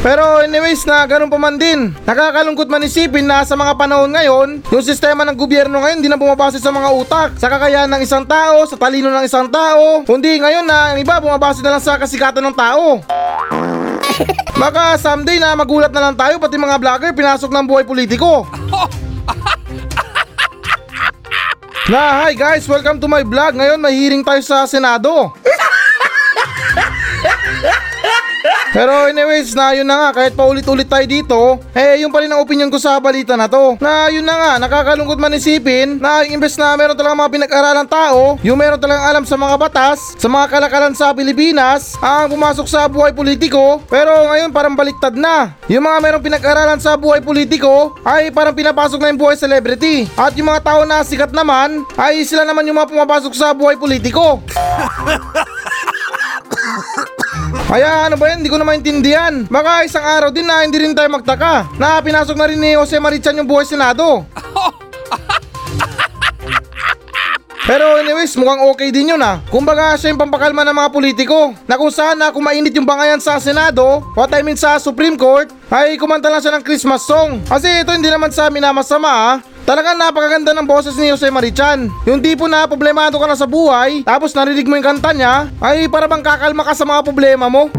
Pero 0.00 0.40
anyways 0.40 0.88
na 0.88 1.04
ganun 1.04 1.28
pa 1.28 1.36
man 1.36 1.60
din. 1.60 1.92
Nakakalungkot 2.08 2.72
man 2.72 2.80
isipin 2.88 3.28
na 3.28 3.44
sa 3.44 3.52
mga 3.52 3.76
panahon 3.76 4.08
ngayon, 4.08 4.48
yung 4.72 4.80
sistema 4.80 5.28
ng 5.28 5.36
gobyerno 5.36 5.76
ngayon 5.76 6.00
hindi 6.00 6.08
na 6.08 6.16
bumabase 6.16 6.56
sa 6.56 6.72
mga 6.72 6.88
utak, 6.88 7.30
sa 7.36 7.52
kakayahan 7.52 7.92
ng 7.92 8.00
isang 8.00 8.24
tao, 8.24 8.64
sa 8.64 8.80
talino 8.80 9.12
ng 9.12 9.28
isang 9.28 9.52
tao, 9.52 10.00
kundi 10.08 10.40
ngayon 10.40 10.64
na 10.64 10.96
ang 10.96 10.98
iba 11.04 11.20
bumabase 11.20 11.60
na 11.60 11.76
lang 11.76 11.84
sa 11.84 12.00
kasikatan 12.00 12.40
ng 12.48 12.56
tao. 12.56 13.04
Baka 14.56 14.96
someday 14.96 15.36
na 15.36 15.52
magulat 15.52 15.92
na 15.92 16.08
lang 16.08 16.16
tayo 16.16 16.40
pati 16.40 16.56
mga 16.56 16.80
vlogger 16.80 17.12
pinasok 17.12 17.52
ng 17.52 17.68
buhay 17.68 17.84
politiko. 17.84 18.48
Na, 21.92 22.24
hi 22.24 22.32
guys, 22.32 22.64
welcome 22.64 22.96
to 22.96 23.04
my 23.04 23.20
vlog. 23.20 23.52
Ngayon 23.52 23.76
may 23.76 23.92
hearing 23.92 24.24
tayo 24.24 24.40
sa 24.40 24.64
Senado. 24.64 25.36
Pero 28.70 29.10
anyways, 29.10 29.50
na 29.58 29.74
yun 29.74 29.82
na 29.82 29.98
nga, 29.98 30.22
kahit 30.22 30.38
paulit-ulit 30.38 30.86
tayo 30.86 31.02
dito, 31.02 31.58
eh 31.74 31.98
yun 32.06 32.14
pa 32.14 32.22
rin 32.22 32.30
ang 32.30 32.38
opinion 32.38 32.70
ko 32.70 32.78
sa 32.78 33.02
balita 33.02 33.34
na 33.34 33.50
to. 33.50 33.74
Na 33.82 34.06
yun 34.14 34.22
na 34.22 34.38
nga, 34.38 34.52
nakakalungkot 34.62 35.18
man 35.18 35.34
isipin 35.34 35.98
na 35.98 36.22
yung 36.22 36.38
imbes 36.38 36.54
na 36.54 36.78
meron 36.78 36.94
talagang 36.94 37.18
mga 37.18 37.34
pinag-aralang 37.34 37.90
tao, 37.90 38.38
yung 38.46 38.54
meron 38.54 38.78
talagang 38.78 39.06
alam 39.10 39.24
sa 39.26 39.34
mga 39.34 39.58
batas, 39.58 40.14
sa 40.14 40.30
mga 40.30 40.46
kalakalan 40.46 40.94
sa 40.94 41.10
Pilipinas, 41.10 41.98
ang 41.98 42.30
pumasok 42.30 42.66
sa 42.70 42.86
buhay 42.86 43.10
politiko, 43.10 43.82
pero 43.90 44.30
ngayon 44.30 44.54
parang 44.54 44.78
baliktad 44.78 45.18
na. 45.18 45.50
Yung 45.66 45.82
mga 45.82 45.98
meron 45.98 46.22
pinag-aralan 46.22 46.78
sa 46.78 46.94
buhay 46.94 47.18
politiko, 47.18 47.98
ay 48.06 48.30
parang 48.30 48.54
pinapasok 48.54 49.02
na 49.02 49.10
yung 49.10 49.18
buhay 49.18 49.34
celebrity. 49.34 50.06
At 50.14 50.38
yung 50.38 50.46
mga 50.46 50.62
tao 50.62 50.86
na 50.86 51.02
sikat 51.02 51.34
naman, 51.34 51.82
ay 51.98 52.22
sila 52.22 52.46
naman 52.46 52.62
yung 52.70 52.78
mga 52.78 52.94
pumapasok 52.94 53.34
sa 53.34 53.50
buhay 53.50 53.74
politiko. 53.74 54.38
Kaya 57.50 58.10
ano 58.10 58.18
ba 58.18 58.30
yan, 58.30 58.42
hindi 58.42 58.50
ko 58.50 58.58
na 58.58 58.66
maintindihan. 58.66 59.46
Baka 59.50 59.86
isang 59.86 60.02
araw 60.02 60.30
din 60.30 60.46
na 60.46 60.62
hindi 60.62 60.78
rin 60.78 60.94
tayo 60.94 61.10
magtaka 61.10 61.70
na 61.78 62.02
pinasok 62.02 62.36
na 62.38 62.46
rin 62.50 62.58
ni 62.58 62.74
Jose 62.74 62.98
Marichan 62.98 63.38
yung 63.38 63.46
buhay 63.46 63.66
senado. 63.66 64.22
Pero 67.70 68.02
anyways, 68.02 68.34
mukhang 68.34 68.66
okay 68.66 68.90
din 68.90 69.14
yun 69.14 69.22
ah. 69.22 69.38
Kumbaga 69.46 69.94
siya 69.94 70.10
yung 70.10 70.18
pampakalma 70.18 70.66
ng 70.66 70.74
mga 70.74 70.90
politiko. 70.90 71.54
Na 71.70 71.78
kung 71.78 71.94
saan 71.94 72.18
na 72.18 72.34
kung 72.34 72.42
mainit 72.42 72.74
yung 72.74 72.82
bangayan 72.82 73.22
sa 73.22 73.38
Senado, 73.38 74.02
what 74.18 74.34
I 74.34 74.42
mean 74.42 74.58
sa 74.58 74.74
Supreme 74.82 75.14
Court, 75.14 75.54
ay 75.70 75.94
kumanta 75.94 76.26
lang 76.26 76.42
siya 76.42 76.58
ng 76.58 76.66
Christmas 76.66 77.06
song. 77.06 77.38
Kasi 77.46 77.86
ito 77.86 77.94
hindi 77.94 78.10
naman 78.10 78.34
sa 78.34 78.50
amin 78.50 78.66
na 78.66 78.74
masama 78.74 79.06
ah. 79.06 79.34
Talagang 79.70 80.02
napakaganda 80.02 80.50
ng 80.50 80.66
boses 80.66 80.98
ni 80.98 81.14
Jose 81.14 81.30
Marichan. 81.30 81.86
Yung 82.02 82.18
tipo 82.18 82.50
na 82.50 82.66
problemado 82.66 83.14
ka 83.22 83.26
na 83.30 83.38
sa 83.38 83.46
buhay, 83.46 84.02
tapos 84.02 84.34
narinig 84.34 84.66
mo 84.66 84.74
yung 84.74 84.82
kanta 84.82 85.14
niya, 85.14 85.46
ay 85.62 85.86
para 85.86 86.10
bang 86.10 86.26
kakalma 86.26 86.66
ka 86.66 86.74
sa 86.74 86.82
mga 86.82 87.06
problema 87.06 87.46
mo. 87.46 87.70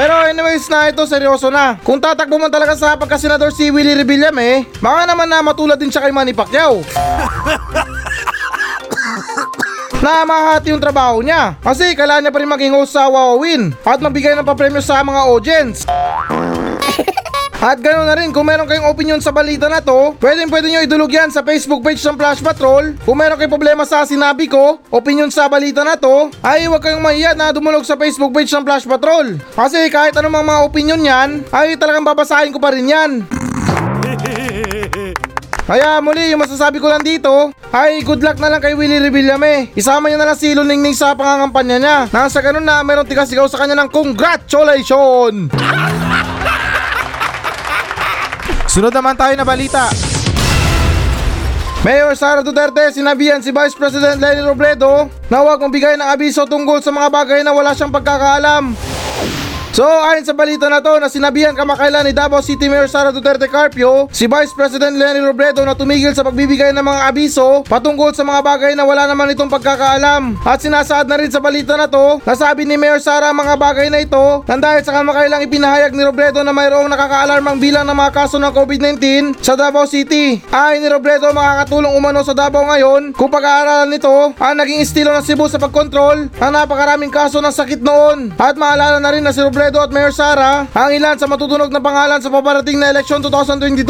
Pero 0.00 0.24
anyways 0.24 0.72
na 0.72 0.88
ito, 0.88 1.04
seryoso 1.04 1.52
na. 1.52 1.76
Kung 1.84 2.00
tatakbo 2.00 2.40
man 2.40 2.48
talaga 2.48 2.72
sa 2.80 2.96
pagkasenador 2.96 3.52
si 3.52 3.68
Willie 3.68 3.92
Rebelliam 3.92 4.32
eh, 4.40 4.64
baka 4.80 5.04
naman 5.04 5.28
na 5.28 5.44
matulad 5.44 5.76
din 5.76 5.92
siya 5.92 6.08
kay 6.08 6.16
Manny 6.16 6.32
Pacquiao. 6.32 6.80
na 10.00 10.24
mahati 10.24 10.72
yung 10.72 10.80
trabaho 10.80 11.20
niya. 11.20 11.60
Kasi 11.60 11.92
kailangan 11.92 12.24
niya 12.24 12.32
pa 12.32 12.40
rin 12.40 12.48
maging 12.48 12.72
host 12.72 12.96
sa 12.96 13.12
Wawawin 13.12 13.76
at 13.84 14.00
magbigay 14.00 14.32
ng 14.32 14.48
papremyo 14.48 14.80
sa 14.80 15.04
mga 15.04 15.28
audience. 15.28 15.84
At 17.62 17.78
ganoon 17.78 18.10
na 18.10 18.18
rin, 18.18 18.34
kung 18.34 18.42
meron 18.42 18.66
kayong 18.66 18.90
opinion 18.90 19.22
sa 19.22 19.30
balita 19.30 19.70
na 19.70 19.78
to, 19.78 20.18
pwedeng 20.18 20.50
pwede 20.50 20.66
nyo 20.66 20.82
idulog 20.82 21.14
yan 21.14 21.30
sa 21.30 21.46
Facebook 21.46 21.78
page 21.86 22.02
ng 22.02 22.18
Flash 22.18 22.42
Patrol. 22.42 22.98
Kung 23.06 23.14
meron 23.14 23.38
kayong 23.38 23.54
problema 23.54 23.86
sa 23.86 24.02
sinabi 24.02 24.50
ko, 24.50 24.82
opinion 24.90 25.30
sa 25.30 25.46
balita 25.46 25.86
na 25.86 25.94
to, 25.94 26.26
ay 26.42 26.66
huwag 26.66 26.82
kayong 26.82 26.98
mahiya 26.98 27.38
na 27.38 27.54
dumulog 27.54 27.86
sa 27.86 27.94
Facebook 27.94 28.34
page 28.34 28.50
ng 28.50 28.66
Flash 28.66 28.82
Patrol. 28.82 29.38
Kasi 29.54 29.86
kahit 29.94 30.10
anong 30.18 30.42
mga 30.42 30.66
opinion 30.66 31.06
yan, 31.06 31.46
ay 31.54 31.78
talagang 31.78 32.02
babasahin 32.02 32.50
ko 32.50 32.58
pa 32.58 32.74
rin 32.74 32.90
yan. 32.90 33.22
Kaya 35.70 36.02
muli, 36.02 36.34
yung 36.34 36.42
masasabi 36.42 36.82
ko 36.82 36.90
lang 36.90 37.06
dito, 37.06 37.54
ay 37.70 38.02
good 38.02 38.26
luck 38.26 38.42
na 38.42 38.50
lang 38.50 38.58
kay 38.58 38.74
Willie 38.74 38.98
Revillame. 38.98 39.70
Isama 39.78 40.10
niya 40.10 40.18
na 40.18 40.34
lang 40.34 40.38
si 40.42 40.50
Luningning 40.50 40.98
sa 40.98 41.14
pangangampanya 41.14 41.78
niya. 41.78 41.98
Nasa 42.10 42.42
ganun 42.42 42.66
na 42.66 42.82
meron 42.82 43.06
tigas-sigaw 43.06 43.46
sa 43.46 43.62
kanya 43.62 43.86
ng 43.86 43.90
congratulations! 43.94 45.54
Sunod 48.72 48.88
naman 48.88 49.12
tayo 49.20 49.36
na 49.36 49.44
balita. 49.44 49.92
Mayor 51.84 52.16
Sara 52.16 52.40
Duterte 52.40 52.88
sinabihan 52.96 53.44
si 53.44 53.52
Vice 53.52 53.76
President 53.76 54.16
Lenny 54.16 54.40
Robredo 54.40 55.12
na 55.28 55.44
huwag 55.44 55.60
mong 55.60 55.68
bigay 55.68 56.00
ng 56.00 56.08
abiso 56.08 56.48
tungkol 56.48 56.80
sa 56.80 56.88
mga 56.88 57.12
bagay 57.12 57.44
na 57.44 57.52
wala 57.52 57.76
siyang 57.76 57.92
pagkakaalam. 57.92 58.72
So 59.72 59.88
ayon 59.88 60.20
sa 60.20 60.36
balita 60.36 60.68
na 60.68 60.84
to 60.84 61.00
na 61.00 61.08
sinabihan 61.08 61.56
kamakailan 61.56 62.04
ni 62.04 62.12
Davao 62.12 62.44
City 62.44 62.68
Mayor 62.68 62.92
Sara 62.92 63.08
Duterte 63.08 63.48
Carpio 63.48 64.04
si 64.12 64.28
Vice 64.28 64.52
President 64.52 64.92
Lenny 64.92 65.24
Robredo 65.24 65.64
na 65.64 65.72
tumigil 65.72 66.12
sa 66.12 66.20
pagbibigay 66.20 66.76
ng 66.76 66.84
mga 66.84 67.08
abiso 67.08 67.64
patungkol 67.64 68.12
sa 68.12 68.20
mga 68.20 68.44
bagay 68.44 68.76
na 68.76 68.84
wala 68.84 69.08
naman 69.08 69.32
itong 69.32 69.48
pagkakaalam. 69.48 70.36
At 70.44 70.60
sinasaad 70.60 71.08
na 71.08 71.16
rin 71.16 71.32
sa 71.32 71.40
balita 71.40 71.80
na 71.80 71.88
to 71.88 72.20
na 72.20 72.36
sabi 72.36 72.68
ni 72.68 72.76
Mayor 72.76 73.00
Sara 73.00 73.32
ang 73.32 73.40
mga 73.40 73.56
bagay 73.56 73.88
na 73.88 74.04
ito 74.04 74.44
nang 74.44 74.60
dahil 74.60 74.84
sa 74.84 74.92
kamakailang 74.92 75.40
ipinahayag 75.40 75.96
ni 75.96 76.04
Robredo 76.04 76.44
na 76.44 76.52
mayroong 76.52 76.92
nakakaalarmang 76.92 77.56
bilang 77.56 77.88
ng 77.88 77.96
mga 77.96 78.12
kaso 78.12 78.36
ng 78.36 78.52
COVID-19 78.52 79.00
sa 79.40 79.56
Davao 79.56 79.88
City. 79.88 80.36
Ayon 80.52 80.84
ni 80.84 80.92
Robredo 80.92 81.32
makakatulong 81.32 81.96
umano 81.96 82.20
sa 82.20 82.36
Davao 82.36 82.68
ngayon 82.68 83.16
kung 83.16 83.32
pag-aaralan 83.32 83.88
nito 83.88 84.36
ang 84.36 84.52
naging 84.52 84.84
estilo 84.84 85.16
ng 85.16 85.24
Cebu 85.24 85.48
sa 85.48 85.56
pagkontrol 85.56 86.28
ng 86.28 86.52
napakaraming 86.52 87.08
kaso 87.08 87.40
ng 87.40 87.48
sakit 87.48 87.80
noon. 87.80 88.36
At 88.36 88.60
maalala 88.60 89.00
na 89.00 89.08
rin 89.08 89.24
na 89.24 89.32
si 89.32 89.40
Robredo 89.40 89.61
at 89.70 89.94
Mayor 89.94 90.10
Sara 90.10 90.66
ang 90.74 90.90
ilan 90.90 91.14
sa 91.14 91.30
matutunog 91.30 91.70
na 91.70 91.78
pangalan 91.78 92.18
sa 92.18 92.26
paparating 92.26 92.82
na 92.82 92.90
eleksyon 92.90 93.22
2022. 93.22 93.86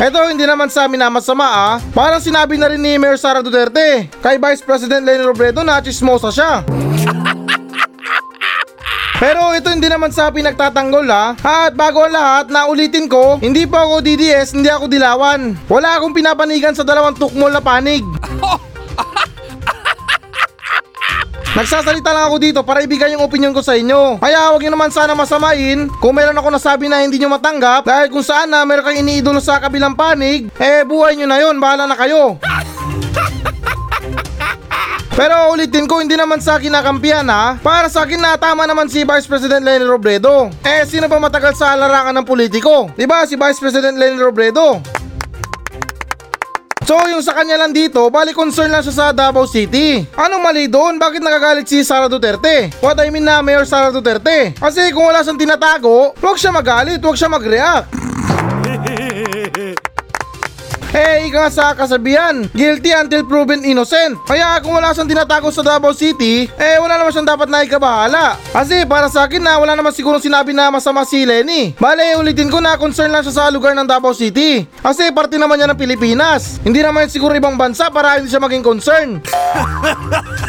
Ito 0.00 0.18
hindi 0.26 0.48
naman 0.48 0.66
sa 0.66 0.90
amin 0.90 0.98
na 0.98 1.12
masama 1.12 1.46
ah. 1.46 1.78
Parang 1.94 2.18
sinabi 2.18 2.58
na 2.58 2.66
rin 2.66 2.82
ni 2.82 2.98
Mayor 2.98 3.14
Sara 3.14 3.38
Duterte 3.38 4.10
kay 4.18 4.42
Vice 4.42 4.66
President 4.66 5.06
Lenny 5.06 5.22
Robredo 5.22 5.62
na 5.62 5.78
chismosa 5.78 6.34
siya. 6.34 6.66
Pero 9.22 9.52
ito 9.52 9.68
hindi 9.68 9.86
naman 9.86 10.10
sa 10.10 10.32
pinagtatanggol 10.32 11.06
ha. 11.12 11.36
At 11.38 11.78
bago 11.78 12.02
ang 12.02 12.16
lahat, 12.16 12.48
naulitin 12.48 13.06
ko, 13.06 13.38
hindi 13.38 13.68
po 13.68 13.78
ako 13.78 14.00
DDS, 14.00 14.56
hindi 14.56 14.72
ako 14.72 14.88
dilawan. 14.88 15.54
Wala 15.68 16.00
akong 16.00 16.16
pinapanigan 16.16 16.74
sa 16.74 16.82
dalawang 16.82 17.14
tukmol 17.14 17.52
na 17.52 17.60
panig. 17.60 18.02
Nagsasalita 21.50 22.14
lang 22.14 22.30
ako 22.30 22.36
dito 22.38 22.60
para 22.62 22.78
ibigay 22.78 23.10
yung 23.10 23.26
opinion 23.26 23.50
ko 23.50 23.58
sa 23.58 23.74
inyo. 23.74 24.22
Kaya 24.22 24.54
huwag 24.54 24.62
nyo 24.62 24.70
naman 24.70 24.94
sana 24.94 25.18
masamain 25.18 25.90
kung 25.98 26.14
meron 26.14 26.38
ako 26.38 26.46
nasabi 26.46 26.86
na 26.86 27.02
hindi 27.02 27.18
nyo 27.18 27.34
matanggap 27.34 27.82
dahil 27.82 28.06
kung 28.06 28.22
saan 28.22 28.54
na 28.54 28.62
meron 28.62 28.86
kayong 28.86 29.02
iniidolo 29.02 29.42
sa 29.42 29.58
kabilang 29.58 29.98
panig, 29.98 30.46
eh 30.62 30.86
buhay 30.86 31.18
nyo 31.18 31.26
na 31.26 31.42
yun, 31.42 31.58
bahala 31.58 31.90
na 31.90 31.98
kayo. 31.98 32.38
Pero 35.18 35.50
ulitin 35.50 35.90
ko, 35.90 35.98
hindi 35.98 36.14
naman 36.14 36.38
sa 36.38 36.54
akin 36.54 36.70
nakampihan 36.70 37.26
ha. 37.26 37.58
Para 37.58 37.90
sa 37.90 38.06
akin 38.06 38.22
na 38.22 38.38
tama 38.38 38.62
naman 38.64 38.86
si 38.86 39.02
Vice 39.02 39.26
President 39.26 39.66
Lenny 39.66 39.84
Robredo. 39.84 40.54
Eh, 40.62 40.86
sino 40.86 41.10
ba 41.10 41.18
matagal 41.18 41.58
sa 41.58 41.74
larangan 41.74 42.14
ng 42.22 42.26
politiko? 42.30 42.94
Di 42.94 43.10
ba 43.10 43.26
si 43.26 43.34
Vice 43.34 43.58
President 43.58 43.98
Lenny 43.98 44.22
Robredo? 44.22 44.78
So 46.90 46.98
yung 47.06 47.22
sa 47.22 47.38
kanya 47.38 47.54
lang 47.54 47.70
dito, 47.70 48.10
bali 48.10 48.34
concern 48.34 48.66
lang 48.66 48.82
siya 48.82 48.90
sa 48.90 49.06
Davao 49.14 49.46
City. 49.46 50.02
Anong 50.18 50.42
mali 50.42 50.66
doon? 50.66 50.98
Bakit 50.98 51.22
nagagalit 51.22 51.62
si 51.70 51.86
Sara 51.86 52.10
Duterte? 52.10 52.66
What 52.82 52.98
I 52.98 53.14
mean 53.14 53.22
na 53.22 53.38
Mayor 53.46 53.62
Sara 53.62 53.94
Duterte? 53.94 54.58
Kasi 54.58 54.90
kung 54.90 55.06
wala 55.06 55.22
siyang 55.22 55.38
tinatago, 55.38 56.18
huwag 56.18 56.34
siya 56.34 56.50
magalit, 56.50 56.98
huwag 56.98 57.14
siya 57.14 57.30
mag-react. 57.30 57.86
Eh, 60.90 61.30
ika 61.30 61.46
nga 61.46 61.50
sa 61.54 61.70
kasabihan, 61.70 62.50
guilty 62.50 62.90
until 62.90 63.22
proven 63.22 63.62
innocent. 63.62 64.18
Kaya 64.26 64.58
kung 64.58 64.74
wala 64.74 64.90
siyang 64.90 65.06
tinatago 65.06 65.54
sa 65.54 65.62
Davao 65.62 65.94
City, 65.94 66.50
eh 66.58 66.76
wala 66.82 66.98
naman 66.98 67.14
siyang 67.14 67.30
dapat 67.30 67.46
na 67.46 67.62
ikabahala. 67.62 68.34
Kasi 68.50 68.82
para 68.90 69.06
sa 69.06 69.30
akin 69.30 69.38
na 69.38 69.62
wala 69.62 69.78
naman 69.78 69.94
siguro 69.94 70.18
sinabi 70.18 70.50
na 70.50 70.66
masama 70.74 71.06
si 71.06 71.22
Lenny. 71.22 71.78
Bale, 71.78 72.18
ulitin 72.18 72.50
ko 72.50 72.58
na 72.58 72.74
concern 72.74 73.14
lang 73.14 73.22
siya 73.22 73.38
sa 73.38 73.54
lugar 73.54 73.78
ng 73.78 73.86
Davao 73.86 74.10
City. 74.10 74.66
Kasi 74.82 75.14
parte 75.14 75.38
naman 75.38 75.62
niya 75.62 75.70
ng 75.70 75.78
Pilipinas. 75.78 76.58
Hindi 76.66 76.82
naman 76.82 77.06
siguro 77.06 77.38
ibang 77.38 77.54
bansa 77.54 77.86
para 77.94 78.18
hindi 78.18 78.26
siya 78.26 78.42
maging 78.42 78.66
concern. 78.66 79.22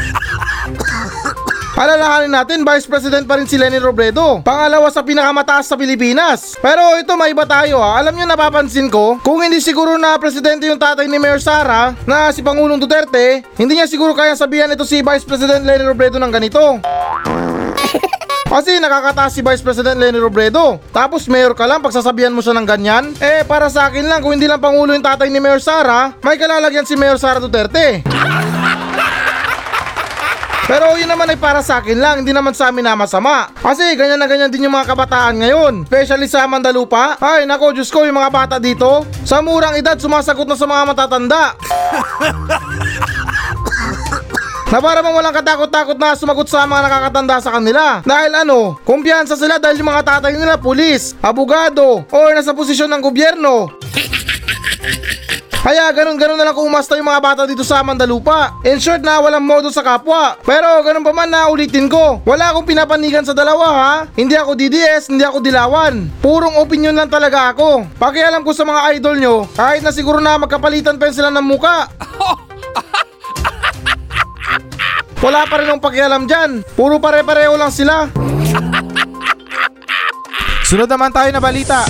Alalahanin 1.81 2.29
natin, 2.29 2.61
Vice 2.61 2.85
President 2.85 3.25
pa 3.25 3.41
rin 3.41 3.49
si 3.49 3.57
Lenny 3.57 3.81
Robredo. 3.81 4.45
Pangalawa 4.45 4.93
sa 4.93 5.01
pinakamataas 5.01 5.65
sa 5.65 5.73
Pilipinas. 5.73 6.53
Pero 6.61 6.93
ito 7.01 7.17
may 7.17 7.33
iba 7.33 7.41
tayo 7.49 7.81
ha. 7.81 7.97
Alam 7.97 8.21
nyo 8.21 8.29
napapansin 8.29 8.85
ko, 8.85 9.17
kung 9.25 9.41
hindi 9.41 9.57
siguro 9.57 9.97
na 9.97 10.13
presidente 10.21 10.69
yung 10.69 10.77
tatay 10.77 11.09
ni 11.09 11.17
Mayor 11.17 11.41
Sara, 11.41 11.97
na 12.05 12.29
si 12.29 12.45
Pangulong 12.45 12.77
Duterte, 12.77 13.41
hindi 13.57 13.81
niya 13.81 13.89
siguro 13.89 14.13
kaya 14.13 14.37
sabihan 14.37 14.69
ito 14.69 14.85
si 14.85 15.01
Vice 15.01 15.25
President 15.25 15.65
Lenny 15.65 15.81
Robredo 15.81 16.21
ng 16.21 16.29
ganito. 16.29 16.61
Kasi 18.53 18.77
nakakataas 18.77 19.33
si 19.33 19.41
Vice 19.41 19.65
President 19.65 19.97
Lenny 19.97 20.21
Robredo. 20.21 20.77
Tapos 20.93 21.25
mayor 21.25 21.57
ka 21.57 21.65
lang, 21.65 21.81
pagsasabihan 21.81 22.29
mo 22.29 22.45
siya 22.45 22.61
ng 22.61 22.67
ganyan. 22.69 23.09
Eh, 23.17 23.41
para 23.49 23.73
sa 23.73 23.89
akin 23.89 24.05
lang, 24.05 24.21
kung 24.21 24.37
hindi 24.37 24.45
lang 24.45 24.61
Pangulo 24.61 24.93
yung 24.93 25.01
tatay 25.01 25.33
ni 25.33 25.41
Mayor 25.41 25.57
Sara, 25.57 26.13
may 26.21 26.37
kalalagyan 26.37 26.85
si 26.85 26.93
Mayor 26.93 27.17
Sara 27.17 27.41
Duterte. 27.41 28.05
Pero 30.69 30.93
yun 30.97 31.09
naman 31.09 31.25
ay 31.29 31.39
para 31.41 31.65
sa 31.65 31.81
akin 31.81 31.97
lang, 31.97 32.15
hindi 32.21 32.29
naman 32.33 32.53
sa 32.53 32.69
amin 32.69 32.85
na 32.85 32.93
masama. 32.93 33.49
Kasi 33.57 33.97
ganyan 33.97 34.21
na 34.21 34.29
ganyan 34.29 34.51
din 34.53 34.69
yung 34.69 34.75
mga 34.75 34.93
kabataan 34.93 35.41
ngayon. 35.41 35.73
Especially 35.89 36.29
sa 36.29 36.45
Mandalupa. 36.45 37.17
Ay 37.17 37.49
nako, 37.49 37.73
Diyos 37.73 37.89
ko, 37.89 38.05
yung 38.05 38.17
mga 38.17 38.31
bata 38.31 38.55
dito. 38.61 39.05
Sa 39.25 39.41
murang 39.41 39.73
edad, 39.73 39.97
sumasagot 39.97 40.45
na 40.45 40.57
sa 40.57 40.69
mga 40.69 40.83
matatanda. 40.85 41.43
na 44.71 44.79
para 44.79 45.03
bang 45.03 45.11
walang 45.11 45.35
katakot-takot 45.35 45.99
na 45.99 46.15
sumagot 46.15 46.47
sa 46.47 46.63
mga 46.63 46.87
nakakatanda 46.87 47.43
sa 47.43 47.51
kanila. 47.51 47.99
Dahil 48.07 48.31
ano, 48.31 48.79
kumpiyansa 48.87 49.35
sila 49.35 49.59
dahil 49.59 49.83
yung 49.83 49.91
mga 49.91 50.07
tatay 50.07 50.31
nila 50.31 50.55
pulis, 50.55 51.11
abogado, 51.19 52.07
or 52.07 52.31
nasa 52.31 52.55
posisyon 52.55 52.87
ng 52.87 53.03
gobyerno. 53.03 53.67
Kaya 55.61 55.93
ganun-ganun 55.93 56.41
na 56.41 56.49
lang 56.49 56.57
kung 56.57 56.65
umasta 56.65 56.97
yung 56.97 57.05
mga 57.05 57.21
bata 57.21 57.45
dito 57.45 57.61
sa 57.61 57.85
Mandalupa. 57.85 58.57
In 58.65 58.81
short 58.81 59.05
na 59.05 59.21
walang 59.21 59.45
modo 59.45 59.69
sa 59.69 59.85
kapwa. 59.85 60.33
Pero 60.41 60.81
ganun 60.81 61.05
pa 61.05 61.13
man 61.13 61.29
na 61.29 61.53
ulitin 61.53 61.85
ko. 61.85 62.17
Wala 62.25 62.49
akong 62.49 62.65
pinapanigan 62.65 63.21
sa 63.21 63.37
dalawa 63.37 63.67
ha. 63.69 64.09
Hindi 64.17 64.33
ako 64.33 64.57
DDS, 64.57 65.13
hindi 65.13 65.21
ako 65.21 65.37
dilawan. 65.37 66.09
Purong 66.17 66.57
opinion 66.57 66.97
lang 66.97 67.13
talaga 67.13 67.53
ako. 67.53 67.85
Pakialam 68.01 68.41
ko 68.41 68.57
sa 68.57 68.65
mga 68.65 68.97
idol 68.97 69.21
nyo, 69.21 69.45
kahit 69.53 69.85
na 69.85 69.93
siguro 69.93 70.17
na 70.17 70.41
magkapalitan 70.41 70.97
pa 70.97 71.13
sila 71.13 71.29
ng 71.29 71.45
muka. 71.45 71.93
Wala 75.21 75.45
pa 75.45 75.61
rin 75.61 75.69
ang 75.69 75.77
pakialam 75.77 76.25
dyan. 76.25 76.65
Puro 76.73 76.97
pare-pareho 76.97 77.53
lang 77.53 77.69
sila. 77.69 78.09
Sunod 80.65 80.89
naman 80.89 81.13
tayo 81.13 81.29
na 81.29 81.37
balita. 81.37 81.85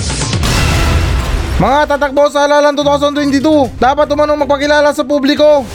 Mga 1.60 1.84
tatakbo 1.84 2.24
sa 2.32 2.48
halalan 2.48 2.72
2022, 2.72 3.76
dapat 3.76 4.08
umanong 4.08 4.40
magpakilala 4.48 4.88
sa 4.96 5.04
publiko. 5.04 5.68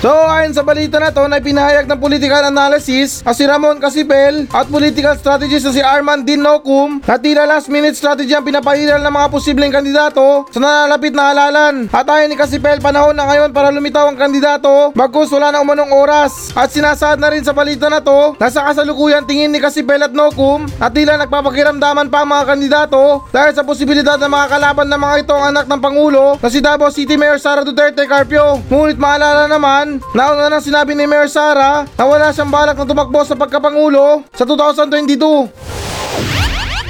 So 0.00 0.08
ayon 0.08 0.56
sa 0.56 0.64
balita 0.64 0.96
na 0.96 1.12
to 1.12 1.28
na 1.28 1.44
pinahayag 1.44 1.84
ng 1.84 2.00
political 2.00 2.40
analysis 2.48 3.20
na 3.20 3.36
si 3.36 3.44
Ramon 3.44 3.76
Casipel 3.76 4.48
at 4.48 4.64
political 4.72 5.12
strategist 5.12 5.68
na 5.68 5.76
si 5.76 5.82
Arman 5.84 6.24
Din 6.24 6.40
Nokum 6.40 7.04
na 7.04 7.20
tila 7.20 7.44
last 7.44 7.68
minute 7.68 7.92
strategy 7.92 8.32
ang 8.32 8.40
pinapairal 8.40 9.04
ng 9.04 9.12
mga 9.12 9.28
posibleng 9.28 9.68
kandidato 9.68 10.48
sa 10.48 10.56
nalalapit 10.56 11.12
na 11.12 11.36
halalan. 11.36 11.84
At 11.92 12.08
ayon 12.08 12.32
ni 12.32 12.40
Casipel 12.40 12.80
panahon 12.80 13.12
na 13.12 13.28
ngayon 13.28 13.52
para 13.52 13.68
lumitaw 13.68 14.08
ang 14.08 14.16
kandidato 14.16 14.88
bagkus 14.96 15.28
wala 15.36 15.52
na 15.52 15.60
umanong 15.60 15.92
oras. 15.92 16.48
At 16.56 16.72
sinasaad 16.72 17.20
na 17.20 17.28
rin 17.28 17.44
sa 17.44 17.52
balita 17.52 17.92
na 17.92 18.00
to 18.00 18.40
na 18.40 18.48
sa 18.48 18.72
kasalukuyan 18.72 19.28
tingin 19.28 19.52
ni 19.52 19.60
Casipel 19.60 20.00
at 20.00 20.16
Nokum 20.16 20.64
at 20.80 20.96
tila 20.96 21.20
nagpapakiramdaman 21.20 22.08
pa 22.08 22.24
ang 22.24 22.32
mga 22.32 22.56
kandidato 22.56 23.28
dahil 23.28 23.52
sa 23.52 23.68
posibilidad 23.68 24.16
na 24.16 24.32
mga 24.32 24.48
kalaban 24.48 24.88
ng 24.88 24.96
mga 24.96 25.16
ito 25.28 25.32
ang 25.36 25.52
anak 25.52 25.68
ng 25.68 25.80
Pangulo 25.84 26.40
na 26.40 26.48
si 26.48 26.64
Davao 26.64 26.88
City 26.88 27.20
Mayor 27.20 27.36
Sara 27.36 27.68
Duterte 27.68 28.08
Carpio. 28.08 28.64
Ngunit 28.64 28.96
maalala 28.96 29.44
naman 29.44 29.89
Nauna 30.14 30.46
nang 30.46 30.62
sinabi 30.62 30.94
ni 30.94 31.08
Mayor 31.08 31.26
Sara 31.26 31.88
na 31.96 32.04
wala 32.06 32.30
siyang 32.30 32.52
balak 32.52 32.78
na 32.78 32.86
tumakbo 32.86 33.24
sa 33.26 33.34
pagkapangulo 33.34 34.22
sa 34.36 34.46
2022. 34.46 35.50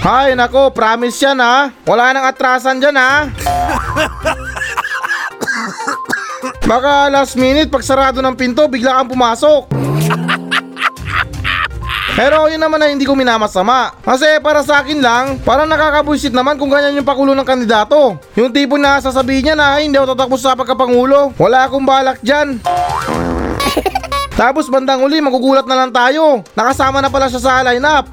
Hay 0.00 0.32
nako, 0.36 0.72
promise 0.72 1.20
yan 1.20 1.40
ha. 1.40 1.72
Wala 1.88 2.12
nang 2.12 2.26
atrasan 2.28 2.80
dyan 2.80 2.96
ha. 2.96 3.28
Baka 6.70 7.10
last 7.10 7.34
minute 7.34 7.66
pag 7.72 7.84
sarado 7.84 8.20
ng 8.20 8.36
pinto 8.36 8.68
bigla 8.68 9.00
kang 9.00 9.10
pumasok. 9.12 9.79
Pero 12.20 12.52
yun 12.52 12.60
naman 12.60 12.76
na 12.76 12.92
hindi 12.92 13.08
ko 13.08 13.16
minamasama. 13.16 13.96
Kasi 14.04 14.44
para 14.44 14.60
sa 14.60 14.84
akin 14.84 15.00
lang, 15.00 15.40
parang 15.40 15.64
nakakabuisit 15.64 16.36
naman 16.36 16.60
kung 16.60 16.68
ganyan 16.68 17.00
yung 17.00 17.08
pakulo 17.08 17.32
ng 17.32 17.48
kandidato. 17.48 18.20
Yung 18.36 18.52
tipo 18.52 18.76
na 18.76 19.00
sasabihin 19.00 19.48
niya 19.48 19.56
na 19.56 19.80
"Ay, 19.80 19.88
hindi 19.88 19.96
ako 19.96 20.12
tatakbo 20.12 20.36
sa 20.36 20.52
pagkapangulo. 20.52 21.32
Wala 21.40 21.64
akong 21.64 21.88
balak 21.88 22.20
dyan. 22.20 22.60
Tapos 24.40 24.68
bandang 24.68 25.00
uli, 25.00 25.16
magugulat 25.24 25.64
na 25.64 25.80
lang 25.80 25.96
tayo. 25.96 26.44
Nakasama 26.52 27.00
na 27.00 27.08
pala 27.08 27.32
siya 27.32 27.40
sa 27.40 27.64
lineup. 27.64 28.12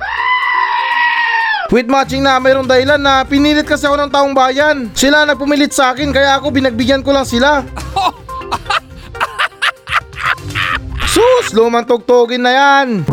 With 1.67 1.91
matching 1.91 2.23
na 2.23 2.39
mayroong 2.39 2.63
dahilan 2.63 3.03
na 3.03 3.27
pinilit 3.27 3.67
kasi 3.67 3.91
ako 3.91 4.07
ng 4.07 4.11
taong 4.15 4.31
bayan. 4.31 4.87
Sila 4.95 5.27
nagpumilit 5.27 5.75
sa 5.75 5.91
akin 5.91 6.15
kaya 6.15 6.39
ako 6.39 6.55
binagbigyan 6.55 7.03
ko 7.03 7.11
lang 7.11 7.27
sila. 7.27 7.59
Sus, 11.11 11.51
lumang 11.51 11.83
tugtugin 11.83 12.47
na 12.47 12.55
yan. 12.55 13.03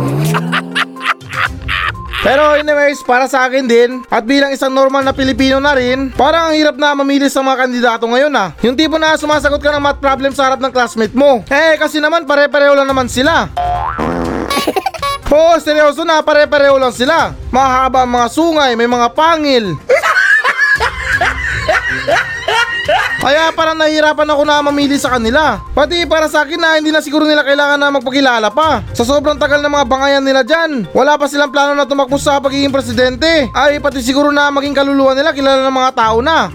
Pero 2.24 2.56
anyways, 2.56 3.04
para 3.04 3.28
sa 3.28 3.44
akin 3.44 3.68
din, 3.68 4.00
at 4.08 4.24
bilang 4.24 4.48
isang 4.48 4.72
normal 4.72 5.04
na 5.04 5.12
Pilipino 5.12 5.60
na 5.60 5.76
rin, 5.76 6.08
parang 6.08 6.48
ang 6.48 6.56
hirap 6.56 6.72
na 6.80 6.96
mamili 6.96 7.28
sa 7.28 7.44
mga 7.44 7.68
kandidato 7.68 8.08
ngayon 8.08 8.32
ah. 8.32 8.56
Yung 8.64 8.72
tipo 8.72 8.96
na 8.96 9.20
sumasagot 9.20 9.60
ka 9.60 9.68
ng 9.76 9.84
math 9.84 10.00
problem 10.00 10.32
sa 10.32 10.48
harap 10.48 10.56
ng 10.56 10.72
classmate 10.72 11.12
mo. 11.12 11.44
Eh 11.52 11.76
kasi 11.76 12.00
naman 12.00 12.24
pare-pareho 12.24 12.72
lang 12.72 12.88
naman 12.88 13.12
sila. 13.12 13.52
Oo, 15.36 15.60
seryoso 15.60 16.00
na, 16.08 16.24
pare-pareho 16.24 16.80
lang 16.80 16.96
sila. 16.96 17.36
Mahaba 17.52 18.08
ang 18.08 18.16
mga 18.16 18.32
sungay, 18.32 18.72
may 18.72 18.88
mga 18.88 19.12
pangil. 19.12 19.76
Kaya 23.24 23.56
parang 23.56 23.80
nahihirapan 23.80 24.28
ako 24.36 24.42
na 24.44 24.60
mamili 24.60 25.00
sa 25.00 25.16
kanila. 25.16 25.56
Pati 25.72 26.04
para 26.04 26.28
sa 26.28 26.44
akin 26.44 26.60
na 26.60 26.76
hindi 26.76 26.92
na 26.92 27.00
siguro 27.00 27.24
nila 27.24 27.40
kailangan 27.40 27.80
na 27.80 27.88
magpakilala 27.88 28.52
pa. 28.52 28.84
Sa 28.92 29.00
sobrang 29.00 29.40
tagal 29.40 29.64
ng 29.64 29.72
mga 29.72 29.88
bangayan 29.88 30.20
nila 30.20 30.44
dyan, 30.44 30.84
wala 30.92 31.16
pa 31.16 31.24
silang 31.24 31.48
plano 31.48 31.72
na 31.72 31.88
tumakbo 31.88 32.20
sa 32.20 32.36
pagiging 32.36 32.68
presidente. 32.68 33.48
Ay 33.56 33.80
pati 33.80 34.04
siguro 34.04 34.28
na 34.28 34.52
maging 34.52 34.76
kaluluwa 34.76 35.16
nila 35.16 35.32
kilala 35.32 35.64
ng 35.64 35.72
mga 35.72 35.92
tao 35.96 36.20
na. 36.20 36.52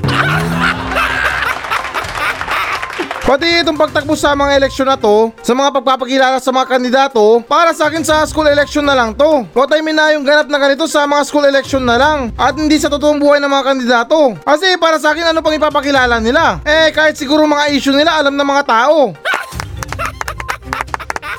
Pati 3.30 3.62
itong 3.62 3.78
pagtakbo 3.78 4.18
sa 4.18 4.34
mga 4.34 4.58
eleksyon 4.58 4.90
na 4.90 4.98
to, 4.98 5.30
sa 5.46 5.54
mga 5.54 5.70
pagpapakilala 5.78 6.42
sa 6.42 6.50
mga 6.50 6.66
kandidato, 6.66 7.38
para 7.46 7.78
sa 7.78 7.86
akin 7.86 8.02
sa 8.02 8.26
school 8.26 8.50
election 8.50 8.82
na 8.82 8.98
lang 8.98 9.14
to. 9.14 9.46
What 9.54 9.70
I 9.70 9.86
na 9.86 10.18
yung 10.18 10.26
ganap 10.26 10.50
na 10.50 10.58
ganito 10.58 10.90
sa 10.90 11.06
mga 11.06 11.30
school 11.30 11.46
election 11.46 11.86
na 11.86 12.02
lang, 12.02 12.34
at 12.34 12.58
hindi 12.58 12.82
sa 12.82 12.90
totoong 12.90 13.22
buhay 13.22 13.38
ng 13.38 13.54
mga 13.54 13.66
kandidato. 13.70 14.34
Kasi 14.42 14.82
para 14.82 14.98
sa 14.98 15.14
akin 15.14 15.30
ano 15.30 15.46
pang 15.46 15.54
ipapakilala 15.54 16.18
nila? 16.18 16.58
Eh 16.66 16.90
kahit 16.90 17.22
siguro 17.22 17.46
mga 17.46 17.70
issue 17.70 17.94
nila 17.94 18.18
alam 18.18 18.34
ng 18.34 18.50
mga 18.50 18.64
tao. 18.66 19.14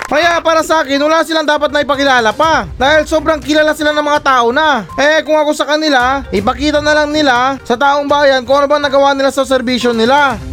Kaya 0.07 0.39
para 0.43 0.63
sa 0.63 0.87
akin, 0.87 0.99
wala 1.03 1.27
silang 1.27 1.47
dapat 1.47 1.75
na 1.75 1.83
ipakilala 1.83 2.31
pa. 2.31 2.71
Dahil 2.79 3.03
sobrang 3.07 3.43
kilala 3.43 3.75
sila 3.75 3.91
ng 3.91 4.07
mga 4.07 4.23
tao 4.23 4.55
na. 4.55 4.87
Eh 4.95 5.27
kung 5.27 5.39
ako 5.39 5.55
sa 5.59 5.67
kanila, 5.67 6.23
ipakita 6.31 6.79
na 6.79 7.03
lang 7.03 7.11
nila 7.11 7.59
sa 7.67 7.75
taong 7.75 8.07
bayan 8.07 8.47
kung 8.47 8.63
ano 8.63 8.71
ba 8.71 8.79
nagawa 8.79 9.11
nila 9.11 9.35
sa 9.35 9.43
serbisyo 9.43 9.91
nila. 9.91 10.50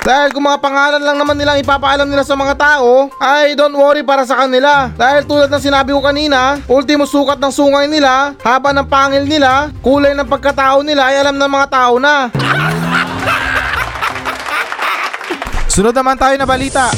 Dahil 0.00 0.32
kung 0.32 0.48
mga 0.48 0.64
pangalan 0.64 1.04
lang 1.04 1.20
naman 1.20 1.36
nilang 1.36 1.60
ipapaalam 1.60 2.08
nila 2.08 2.24
sa 2.24 2.32
mga 2.32 2.56
tao, 2.56 3.12
ay 3.20 3.52
don't 3.52 3.76
worry 3.76 4.00
para 4.00 4.24
sa 4.24 4.40
kanila. 4.40 4.88
Dahil 4.96 5.28
tulad 5.28 5.52
ng 5.52 5.60
sinabi 5.60 5.92
ko 5.92 6.00
kanina, 6.00 6.56
ultimo 6.72 7.04
sukat 7.04 7.36
ng 7.36 7.52
sungay 7.52 7.84
nila, 7.84 8.32
haba 8.40 8.72
ng 8.72 8.88
pangil 8.88 9.28
nila, 9.28 9.68
kulay 9.84 10.16
ng 10.16 10.24
pagkatao 10.24 10.80
nila 10.80 11.12
ay 11.12 11.20
alam 11.20 11.36
ng 11.36 11.50
mga 11.52 11.66
tao 11.68 12.00
na. 12.00 12.32
Sunod 15.76 15.92
naman 15.92 16.16
tayo 16.16 16.32
na 16.40 16.48
balita. 16.48 16.88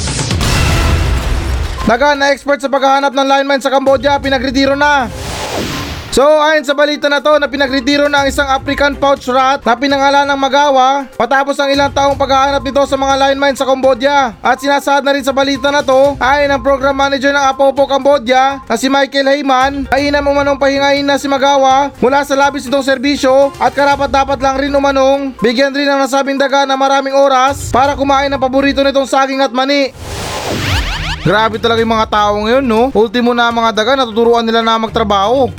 Daga 1.83 2.15
na 2.15 2.31
expert 2.31 2.63
sa 2.63 2.71
paghahanap 2.71 3.11
ng 3.11 3.27
lineman 3.27 3.59
sa 3.59 3.67
Cambodia, 3.67 4.15
pinagretiro 4.15 4.79
na. 4.79 5.11
So 6.13 6.21
ayon 6.21 6.61
sa 6.61 6.77
balita 6.77 7.09
na 7.09 7.25
to 7.25 7.41
na 7.41 7.49
pinagretiro 7.49 8.05
na 8.05 8.21
ang 8.21 8.29
isang 8.29 8.45
African 8.45 8.93
pouch 8.93 9.25
rat 9.33 9.65
na 9.65 9.73
pinangalan 9.73 10.29
ng 10.29 10.37
Magawa 10.37 11.09
patapos 11.17 11.57
ang 11.57 11.73
ilang 11.73 11.89
taong 11.89 12.13
paghahanap 12.13 12.61
nito 12.61 12.85
sa 12.85 12.93
mga 12.93 13.17
linemen 13.17 13.57
sa 13.57 13.65
Cambodia. 13.65 14.37
At 14.45 14.61
sinasaad 14.61 15.01
na 15.01 15.17
rin 15.17 15.25
sa 15.25 15.33
balita 15.33 15.73
na 15.73 15.81
to 15.81 16.13
ay 16.21 16.45
ng 16.45 16.61
program 16.61 17.01
manager 17.01 17.33
ng 17.33 17.41
Apopo 17.49 17.89
Cambodia 17.89 18.61
na 18.61 18.77
si 18.77 18.93
Michael 18.93 19.25
Heyman 19.25 19.89
ay 19.89 20.13
inam 20.13 20.29
umanong 20.29 20.61
pahingain 20.61 21.01
na 21.01 21.17
si 21.17 21.25
Magawa 21.25 21.89
mula 21.97 22.21
sa 22.21 22.37
labis 22.37 22.69
nitong 22.69 22.85
serbisyo 22.85 23.49
at 23.57 23.73
karapat 23.73 24.13
dapat 24.13 24.37
lang 24.37 24.61
rin 24.61 24.69
umanong 24.69 25.33
bigyan 25.41 25.73
rin 25.73 25.89
ng 25.89 25.97
nasabing 25.97 26.37
daga 26.37 26.69
na 26.69 26.77
maraming 26.77 27.17
oras 27.17 27.73
para 27.73 27.97
kumain 27.97 28.29
ng 28.29 28.37
paborito 28.37 28.85
nitong 28.85 29.09
saging 29.09 29.41
at 29.41 29.49
mani. 29.49 29.89
Grabe 31.23 31.55
talaga 31.55 31.79
yung 31.79 31.95
mga 31.95 32.11
tao 32.11 32.35
ngayon, 32.43 32.65
no? 32.67 32.91
Ultimo 32.91 33.31
na 33.31 33.47
mga 33.47 33.71
daga, 33.71 33.95
natuturuan 33.95 34.43
nila 34.43 34.59
na 34.59 34.75
magtrabaho. 34.75 35.47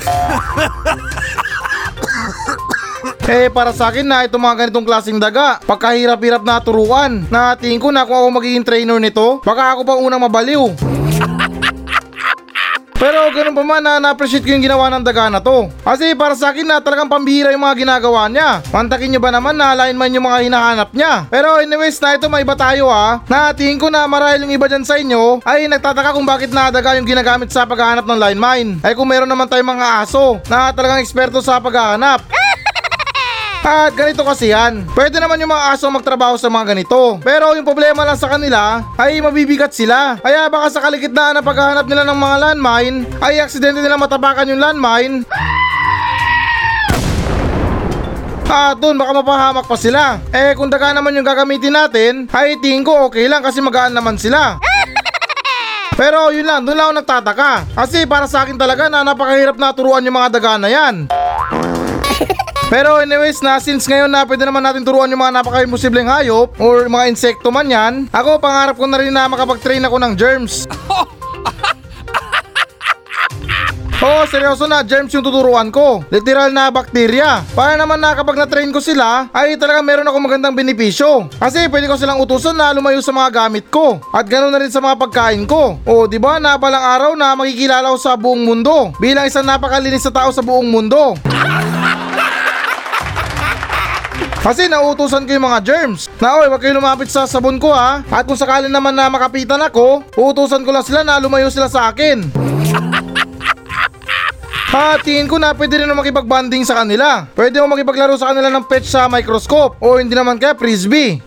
Eh 3.25 3.49
para 3.49 3.73
sa 3.73 3.89
akin 3.89 4.05
na 4.05 4.29
itong 4.29 4.41
mga 4.41 4.69
ganitong 4.69 4.85
klaseng 4.85 5.17
daga 5.17 5.57
Pagkahirap-hirap 5.65 6.45
na 6.45 6.61
turuan 6.61 7.25
Na 7.33 7.57
tingin 7.57 7.81
ko 7.81 7.89
na 7.89 8.05
kung 8.05 8.13
ako 8.13 8.29
magiging 8.37 8.61
trainer 8.61 9.01
nito 9.01 9.41
Baka 9.41 9.73
ako 9.73 9.81
pa 9.81 9.97
unang 9.97 10.21
mabaliw 10.21 10.69
pero 12.97 13.29
ganun 13.35 13.53
pa 13.53 13.63
man 13.67 13.83
na 13.85 14.01
na-appreciate 14.01 14.47
ko 14.47 14.55
yung 14.55 14.65
ginawa 14.65 14.89
ng 14.89 15.05
daga 15.05 15.29
na 15.29 15.43
to. 15.43 15.69
Kasi 15.85 16.17
para 16.17 16.33
sa 16.33 16.55
akin 16.55 16.65
na 16.65 16.81
talagang 16.81 17.11
pambihira 17.11 17.53
yung 17.53 17.67
mga 17.67 17.85
ginagawa 17.85 18.31
niya. 18.31 18.65
Mantakin 18.71 19.13
nyo 19.13 19.21
ba 19.21 19.31
naman 19.35 19.59
na 19.59 19.75
alignment 19.77 20.15
yung 20.15 20.25
mga 20.25 20.41
hinahanap 20.47 20.89
niya? 20.97 21.29
Pero 21.29 21.61
anyways 21.61 22.01
na 22.01 22.17
ito 22.17 22.31
may 22.33 22.47
iba 22.47 22.57
tayo 22.57 22.89
ha. 22.89 23.21
Na 23.29 23.53
tingin 23.53 23.77
ko 23.77 23.93
na 23.93 24.09
marahil 24.09 24.47
yung 24.47 24.55
iba 24.55 24.71
dyan 24.71 24.87
sa 24.87 24.97
inyo 24.97 25.43
ay 25.45 25.67
nagtataka 25.69 26.15
kung 26.15 26.25
bakit 26.25 26.55
nadaga 26.55 26.97
yung 26.97 27.05
ginagamit 27.09 27.51
sa 27.53 27.69
paghahanap 27.69 28.07
ng 28.07 28.19
line 28.21 28.41
mine. 28.41 28.71
Ay 28.81 28.97
kung 28.97 29.11
meron 29.11 29.29
naman 29.29 29.51
tayong 29.51 29.75
mga 29.75 30.07
aso 30.07 30.39
na 30.49 30.71
talagang 30.73 31.03
eksperto 31.03 31.43
sa 31.45 31.61
paghahanap. 31.61 32.44
At 33.65 33.97
ganito 33.97 34.21
kasi 34.29 34.53
yan. 34.53 34.85
Pwede 34.93 35.17
naman 35.17 35.41
yung 35.41 35.49
mga 35.49 35.73
aso 35.73 35.89
magtrabaho 35.89 36.37
sa 36.37 36.53
mga 36.53 36.77
ganito. 36.77 37.17
Pero 37.25 37.57
yung 37.57 37.65
problema 37.65 38.05
lang 38.05 38.21
sa 38.21 38.29
kanila 38.29 38.85
ay 39.01 39.25
mabibigat 39.25 39.73
sila. 39.73 40.21
Kaya 40.21 40.53
baka 40.53 40.69
sa 40.69 40.85
kaligitnaan 40.85 41.41
ng 41.41 41.49
paghahanap 41.49 41.89
nila 41.89 42.05
ng 42.05 42.19
mga 42.21 42.37
landmine 42.45 42.97
ay 43.25 43.41
aksidente 43.41 43.81
nila 43.81 43.97
matapakan 43.97 44.53
yung 44.53 44.61
landmine. 44.61 45.25
Ah, 48.45 48.77
dun 48.77 49.01
baka 49.01 49.17
mapahamak 49.17 49.65
pa 49.65 49.77
sila. 49.81 50.21
Eh 50.29 50.53
kung 50.53 50.69
daga 50.69 50.93
naman 50.93 51.17
yung 51.17 51.25
gagamitin 51.25 51.73
natin, 51.73 52.13
ay 52.37 52.61
tingin 52.61 52.85
ko 52.85 53.09
okay 53.09 53.25
lang 53.33 53.41
kasi 53.41 53.65
magaan 53.65 53.97
naman 53.97 54.21
sila. 54.21 54.61
Pero 56.01 56.29
yun 56.37 56.45
lang, 56.45 56.69
doon 56.69 56.77
lang 56.77 56.87
ako 56.93 56.95
nagtataka. 57.01 57.53
Kasi 57.73 58.05
para 58.05 58.29
sa 58.29 58.45
akin 58.45 58.61
talaga 58.61 58.93
na 58.93 59.09
napakahirap 59.09 59.57
na 59.57 59.73
turuan 59.73 60.05
yung 60.05 60.21
mga 60.21 60.37
daga 60.37 60.61
na 60.61 60.69
yan. 60.69 61.09
Pero 62.73 62.97
anyways 62.97 63.45
na 63.45 63.61
since 63.61 63.85
ngayon 63.85 64.09
na 64.09 64.25
pwede 64.25 64.49
naman 64.49 64.65
natin 64.65 64.81
turuan 64.81 65.13
yung 65.13 65.21
mga 65.21 65.41
napaka-imposibleng 65.41 66.09
hayop 66.09 66.57
or 66.57 66.89
mga 66.89 67.13
insekto 67.13 67.53
man 67.53 67.69
yan, 67.69 67.93
ako 68.09 68.41
pangarap 68.41 68.77
ko 68.81 68.89
na 68.89 68.99
rin 69.01 69.13
na 69.13 69.29
makapag-train 69.29 69.85
ako 69.85 69.97
ng 70.01 70.13
germs. 70.17 70.65
Oo, 74.05 74.29
seryoso 74.29 74.69
na, 74.69 74.85
germs 74.85 75.17
yung 75.17 75.25
tuturuan 75.25 75.73
ko. 75.73 76.05
Literal 76.13 76.53
na 76.53 76.69
bakterya. 76.69 77.41
Para 77.57 77.73
naman 77.73 77.97
na 77.97 78.13
kapag 78.13 78.37
na-train 78.37 78.69
ko 78.69 78.77
sila, 78.77 79.33
ay 79.33 79.57
talaga 79.57 79.81
meron 79.81 80.05
ako 80.05 80.21
magandang 80.21 80.53
benepisyo. 80.53 81.33
Kasi 81.41 81.73
pwede 81.73 81.89
ko 81.89 81.97
silang 81.97 82.21
utusan 82.21 82.53
na 82.53 82.77
lumayo 82.77 83.01
sa 83.01 83.17
mga 83.17 83.33
gamit 83.33 83.73
ko. 83.73 83.97
At 84.13 84.29
ganoon 84.29 84.53
na 84.53 84.61
rin 84.61 84.69
sa 84.69 84.85
mga 84.85 85.01
pagkain 85.01 85.49
ko. 85.49 85.81
O, 85.89 86.05
di 86.05 86.21
ba 86.21 86.37
na 86.37 86.61
balang 86.61 86.85
araw 86.85 87.13
na 87.17 87.33
makikilala 87.33 87.97
ko 87.97 87.97
sa 87.97 88.13
buong 88.13 88.45
mundo. 88.45 88.93
Bilang 89.01 89.25
isang 89.25 89.49
napakalinis 89.49 90.05
na 90.05 90.13
tao 90.13 90.29
sa 90.37 90.45
buong 90.45 90.69
mundo. 90.69 91.17
Kasi 94.45 94.69
nauutusan 94.69 95.25
ko 95.25 95.33
yung 95.33 95.49
mga 95.49 95.65
germs 95.65 96.13
na 96.21 96.37
oy 96.37 96.53
wag 96.53 96.61
kayo 96.61 96.77
lumapit 96.77 97.09
sa 97.09 97.25
sabon 97.25 97.57
ko 97.57 97.73
ha 97.73 98.05
at 98.05 98.29
kung 98.29 98.37
sakali 98.37 98.69
naman 98.69 98.93
na 98.93 99.09
makapitan 99.09 99.57
ako 99.65 100.05
uutusan 100.21 100.61
ko 100.69 100.69
lang 100.69 100.85
sila 100.85 101.01
na 101.01 101.17
lumayo 101.17 101.49
sila 101.49 101.65
sa 101.65 101.89
akin 101.89 102.29
Ha, 104.75 104.99
tingin 104.99 105.31
ko 105.31 105.39
na 105.39 105.55
pwede 105.55 105.79
rin 105.79 105.95
makipagbanding 105.95 106.67
sa 106.67 106.83
kanila. 106.83 107.31
Pwede 107.31 107.63
mo 107.63 107.71
makipaglaro 107.71 108.19
sa 108.19 108.35
kanila 108.35 108.51
ng 108.51 108.67
pet 108.67 108.83
sa 108.83 109.07
microscope 109.07 109.79
o 109.79 110.03
hindi 110.03 110.19
naman 110.19 110.35
kaya 110.35 110.59
frisbee. 110.59 111.23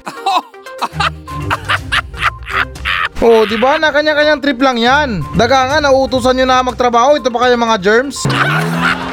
Oh, 3.17 3.49
di 3.49 3.58
ba? 3.58 3.82
Na 3.82 3.89
kanya-kanyang 3.89 4.39
trip 4.45 4.62
lang 4.62 4.77
'yan. 4.77 5.25
Daga 5.34 5.65
nga 5.65 5.82
nauutusan 5.82 6.38
niyo 6.38 6.45
na 6.45 6.62
magtrabaho, 6.62 7.17
ito 7.17 7.34
pa 7.34 7.49
kaya 7.49 7.58
mga 7.58 7.82
germs. 7.82 8.21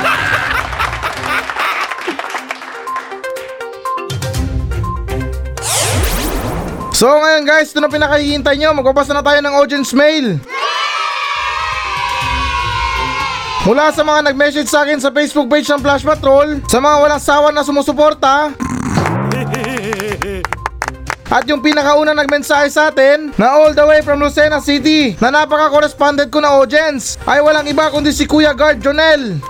So 7.05 7.13
ngayon 7.21 7.45
guys, 7.45 7.69
ito 7.69 7.85
na 7.85 7.93
pinakahihintay 7.93 8.57
nyo. 8.57 8.73
Magbabasa 8.81 9.13
na 9.13 9.21
tayo 9.21 9.37
ng 9.45 9.53
audience 9.61 9.93
mail. 9.93 10.41
Mula 13.69 13.93
sa 13.93 14.01
mga 14.01 14.33
nag-message 14.33 14.73
sa 14.73 14.89
akin 14.89 15.05
sa 15.05 15.13
Facebook 15.13 15.53
page 15.53 15.69
ng 15.69 15.85
Flash 15.85 16.01
Patrol, 16.01 16.65
sa 16.65 16.81
mga 16.81 16.97
walang 17.05 17.21
sawa 17.21 17.53
na 17.53 17.61
sumusuporta, 17.61 18.57
at 21.37 21.45
yung 21.45 21.61
pinakauna 21.61 22.17
nagmensahe 22.17 22.73
sa 22.73 22.89
atin 22.89 23.37
na 23.37 23.53
all 23.53 23.77
the 23.77 23.85
way 23.85 24.01
from 24.01 24.25
Lucena 24.25 24.65
City 24.65 25.13
na 25.21 25.29
napaka-correspondent 25.29 26.33
ko 26.33 26.41
na 26.41 26.57
audience 26.57 27.21
ay 27.29 27.45
walang 27.45 27.69
iba 27.69 27.93
kundi 27.93 28.17
si 28.17 28.25
Kuya 28.25 28.57
Guard 28.57 28.81
Jonel. 28.81 29.45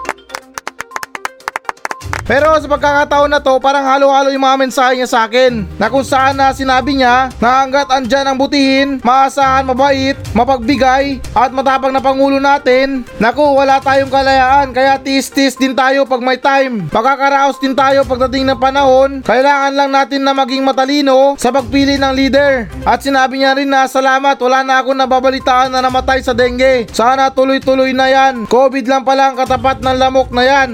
Pero 2.25 2.57
sa 2.57 2.65
pagkakataon 2.65 3.29
na 3.29 3.37
to, 3.37 3.61
parang 3.61 3.85
halo-halo 3.85 4.33
yung 4.33 4.49
mga 4.49 4.61
mensahe 4.65 4.97
niya 4.97 5.09
sa 5.09 5.29
akin 5.29 5.69
na 5.77 5.93
kung 5.93 6.01
saan 6.01 6.41
na 6.41 6.57
sinabi 6.57 6.97
niya 6.97 7.29
na 7.37 7.61
hanggat 7.61 7.93
andyan 7.93 8.25
ang 8.25 8.41
butihin, 8.41 8.97
maasahan, 9.05 9.69
mabait, 9.69 10.17
mapagbigay 10.33 11.21
at 11.37 11.53
matapang 11.53 11.93
na 11.93 12.01
pangulo 12.01 12.41
natin, 12.41 13.05
naku 13.21 13.45
wala 13.45 13.77
tayong 13.77 14.09
kalayaan 14.09 14.73
kaya 14.73 14.97
tis-tis 14.97 15.61
din 15.61 15.77
tayo 15.77 16.09
pag 16.09 16.25
may 16.25 16.41
time. 16.41 16.89
Makakaraos 16.89 17.61
din 17.61 17.77
tayo 17.77 18.09
pagdating 18.09 18.49
ng 18.49 18.57
panahon, 18.57 19.21
kailangan 19.21 19.77
lang 19.77 19.93
natin 19.93 20.25
na 20.25 20.33
maging 20.33 20.65
matalino 20.65 21.37
sa 21.37 21.53
pagpili 21.53 22.01
ng 22.01 22.13
leader. 22.17 22.73
At 22.89 23.05
sinabi 23.05 23.45
niya 23.45 23.53
rin 23.53 23.69
na 23.69 23.85
salamat, 23.85 24.41
wala 24.41 24.65
na 24.65 24.81
ako 24.81 24.97
nababalitaan 24.97 25.77
na 25.77 25.85
namatay 25.85 26.25
sa 26.25 26.33
dengue. 26.33 26.89
Sana 26.89 27.29
tuloy-tuloy 27.29 27.93
na 27.93 28.09
yan. 28.09 28.49
COVID 28.49 28.89
lang 28.89 29.05
pala 29.05 29.29
ang 29.29 29.37
katapat 29.37 29.85
ng 29.85 29.97
lamok 30.01 30.33
na 30.33 30.43
yan. 30.49 30.71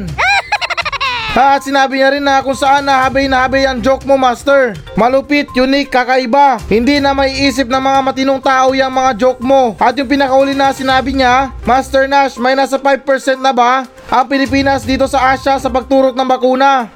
At 1.31 1.63
sinabi 1.63 2.03
niya 2.03 2.11
rin 2.11 2.27
na 2.27 2.43
kung 2.43 2.59
saan 2.59 2.91
nahabay 2.91 3.31
nahabay 3.31 3.63
ang 3.63 3.79
joke 3.79 4.03
mo 4.03 4.19
master. 4.19 4.75
Malupit, 4.99 5.47
unique, 5.55 5.87
kakaiba. 5.87 6.59
Hindi 6.67 6.99
na 6.99 7.15
may 7.15 7.31
isip 7.47 7.71
ng 7.71 7.79
mga 7.79 8.01
matinong 8.03 8.43
tao 8.43 8.75
yung 8.75 8.91
mga 8.91 9.15
joke 9.15 9.39
mo. 9.39 9.79
At 9.79 9.95
yung 9.95 10.11
pinakauli 10.11 10.59
na 10.59 10.75
sinabi 10.75 11.15
niya, 11.15 11.55
Master 11.63 12.11
Nash, 12.11 12.35
may 12.35 12.59
nasa 12.59 12.83
5% 12.83 13.39
na 13.39 13.55
ba 13.55 13.87
ang 14.11 14.27
Pilipinas 14.27 14.83
dito 14.83 15.07
sa 15.07 15.31
Asia 15.31 15.55
sa 15.63 15.71
pagturok 15.71 16.19
ng 16.19 16.27
bakuna? 16.27 16.91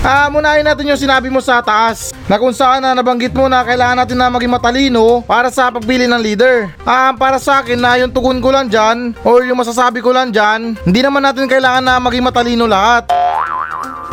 Ah, 0.00 0.32
munahin 0.32 0.64
natin 0.64 0.88
yung 0.88 0.96
sinabi 0.96 1.28
mo 1.28 1.44
sa 1.44 1.60
taas 1.60 2.16
na 2.24 2.40
kung 2.40 2.56
saan 2.56 2.80
na 2.80 2.96
nabanggit 2.96 3.36
mo 3.36 3.52
na 3.52 3.60
kailangan 3.60 4.00
natin 4.00 4.16
na 4.16 4.32
maging 4.32 4.48
matalino 4.48 5.20
para 5.28 5.52
sa 5.52 5.68
pagpili 5.68 6.08
ng 6.08 6.24
leader. 6.24 6.72
Ah, 6.88 7.12
para 7.12 7.36
sa 7.36 7.60
akin 7.60 7.76
na 7.76 8.00
yung 8.00 8.08
tugon 8.08 8.40
ko 8.40 8.48
lang 8.48 8.72
dyan 8.72 9.12
or 9.28 9.44
yung 9.44 9.60
masasabi 9.60 10.00
ko 10.00 10.16
lang 10.16 10.32
dyan, 10.32 10.72
hindi 10.88 11.00
naman 11.04 11.20
natin 11.20 11.44
kailangan 11.44 11.84
na 11.84 12.00
maging 12.00 12.24
matalino 12.24 12.64
lahat. 12.64 13.12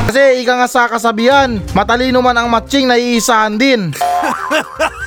Kasi 0.04 0.44
ika 0.44 0.60
nga 0.60 0.68
sa 0.68 0.92
kasabihan, 0.92 1.56
matalino 1.72 2.20
man 2.20 2.36
ang 2.36 2.52
matching 2.52 2.84
na 2.84 3.00
iisahan 3.00 3.56
din. 3.56 3.88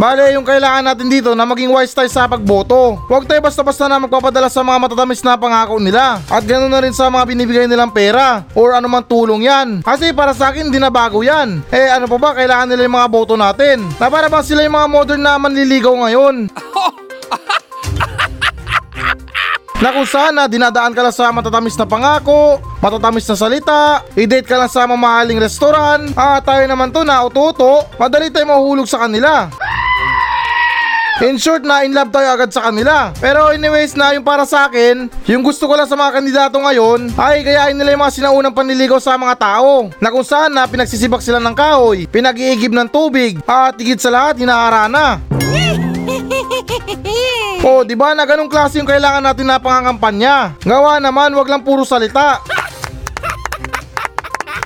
Bale, 0.00 0.32
yung 0.32 0.48
kailangan 0.48 0.80
natin 0.80 1.12
dito 1.12 1.36
na 1.36 1.44
maging 1.44 1.76
wise 1.76 1.92
tayo 1.92 2.08
sa 2.08 2.24
pagboto. 2.24 2.96
Huwag 3.04 3.28
tayo 3.28 3.44
basta-basta 3.44 3.84
na 3.84 4.00
magpapadala 4.00 4.48
sa 4.48 4.64
mga 4.64 4.88
matatamis 4.88 5.20
na 5.20 5.36
pangako 5.36 5.76
nila. 5.76 6.24
At 6.24 6.48
ganoon 6.48 6.72
na 6.72 6.80
rin 6.80 6.96
sa 6.96 7.12
mga 7.12 7.28
binibigay 7.28 7.68
nilang 7.68 7.92
pera 7.92 8.48
or 8.56 8.72
anumang 8.72 9.04
tulong 9.04 9.44
yan. 9.44 9.84
Kasi 9.84 10.16
para 10.16 10.32
sa 10.32 10.56
akin, 10.56 10.72
di 10.72 10.80
na 10.80 10.88
bago 10.88 11.20
yan. 11.20 11.60
Eh 11.68 11.92
ano 11.92 12.08
pa 12.08 12.16
ba, 12.16 12.32
kailangan 12.32 12.72
nila 12.72 12.88
yung 12.88 12.96
mga 12.96 13.12
boto 13.12 13.36
natin. 13.36 13.84
Na 14.00 14.08
para 14.08 14.32
ba 14.32 14.40
sila 14.40 14.64
yung 14.64 14.72
mga 14.72 14.88
modern 14.88 15.20
na 15.20 15.36
manliligaw 15.36 15.92
ngayon? 15.92 16.48
na 19.84 19.92
kung 19.92 20.08
saan 20.08 20.32
na 20.32 20.48
dinadaan 20.48 20.96
ka 20.96 21.04
lang 21.04 21.12
sa 21.12 21.28
matatamis 21.28 21.76
na 21.76 21.84
pangako, 21.84 22.56
matatamis 22.80 23.28
na 23.28 23.36
salita, 23.36 24.00
i-date 24.16 24.48
ka 24.48 24.56
lang 24.56 24.72
sa 24.72 24.88
mamahaling 24.88 25.40
restoran, 25.40 26.08
ah 26.16 26.40
tayo 26.40 26.64
naman 26.68 26.88
to 26.88 27.04
na 27.04 27.20
uto 27.24 27.52
madali 27.96 28.28
tayo 28.28 28.48
mahulog 28.48 28.88
sa 28.88 29.04
kanila. 29.04 29.48
In 31.20 31.36
short 31.36 31.68
na 31.68 31.84
in 31.84 31.92
love 31.92 32.08
tayo 32.08 32.32
agad 32.32 32.48
sa 32.48 32.72
kanila. 32.72 33.12
Pero 33.20 33.52
anyways 33.52 33.92
na 33.92 34.16
yung 34.16 34.24
para 34.24 34.48
sa 34.48 34.72
akin, 34.72 35.12
yung 35.28 35.44
gusto 35.44 35.68
ko 35.68 35.76
lang 35.76 35.84
sa 35.84 35.92
mga 35.92 36.16
kandidato 36.16 36.56
ngayon 36.56 37.12
ay 37.20 37.44
gayahin 37.44 37.76
nila 37.76 37.92
yung 37.92 38.00
mga 38.08 38.16
sinaunang 38.16 38.56
panliligaw 38.56 38.96
sa 38.96 39.20
mga 39.20 39.36
tao. 39.36 39.92
Na 40.00 40.08
kung 40.08 40.24
saan 40.24 40.56
na 40.56 40.64
pinagsisibak 40.64 41.20
sila 41.20 41.36
ng 41.36 41.52
kahoy, 41.52 42.08
pinag-iigib 42.08 42.72
ng 42.72 42.88
tubig, 42.88 43.36
at 43.44 43.76
higit 43.76 44.00
sa 44.00 44.08
lahat 44.08 44.40
hinaharana. 44.40 45.20
Oh, 47.60 47.84
di 47.84 47.92
ba 47.92 48.16
na 48.16 48.24
ganong 48.24 48.48
klase 48.48 48.80
yung 48.80 48.88
kailangan 48.88 49.20
natin 49.20 49.44
na 49.44 49.60
pangangampanya? 49.60 50.56
Gawa 50.64 50.96
naman, 50.96 51.36
wag 51.36 51.44
lang 51.44 51.60
puro 51.60 51.84
salita. 51.84 52.40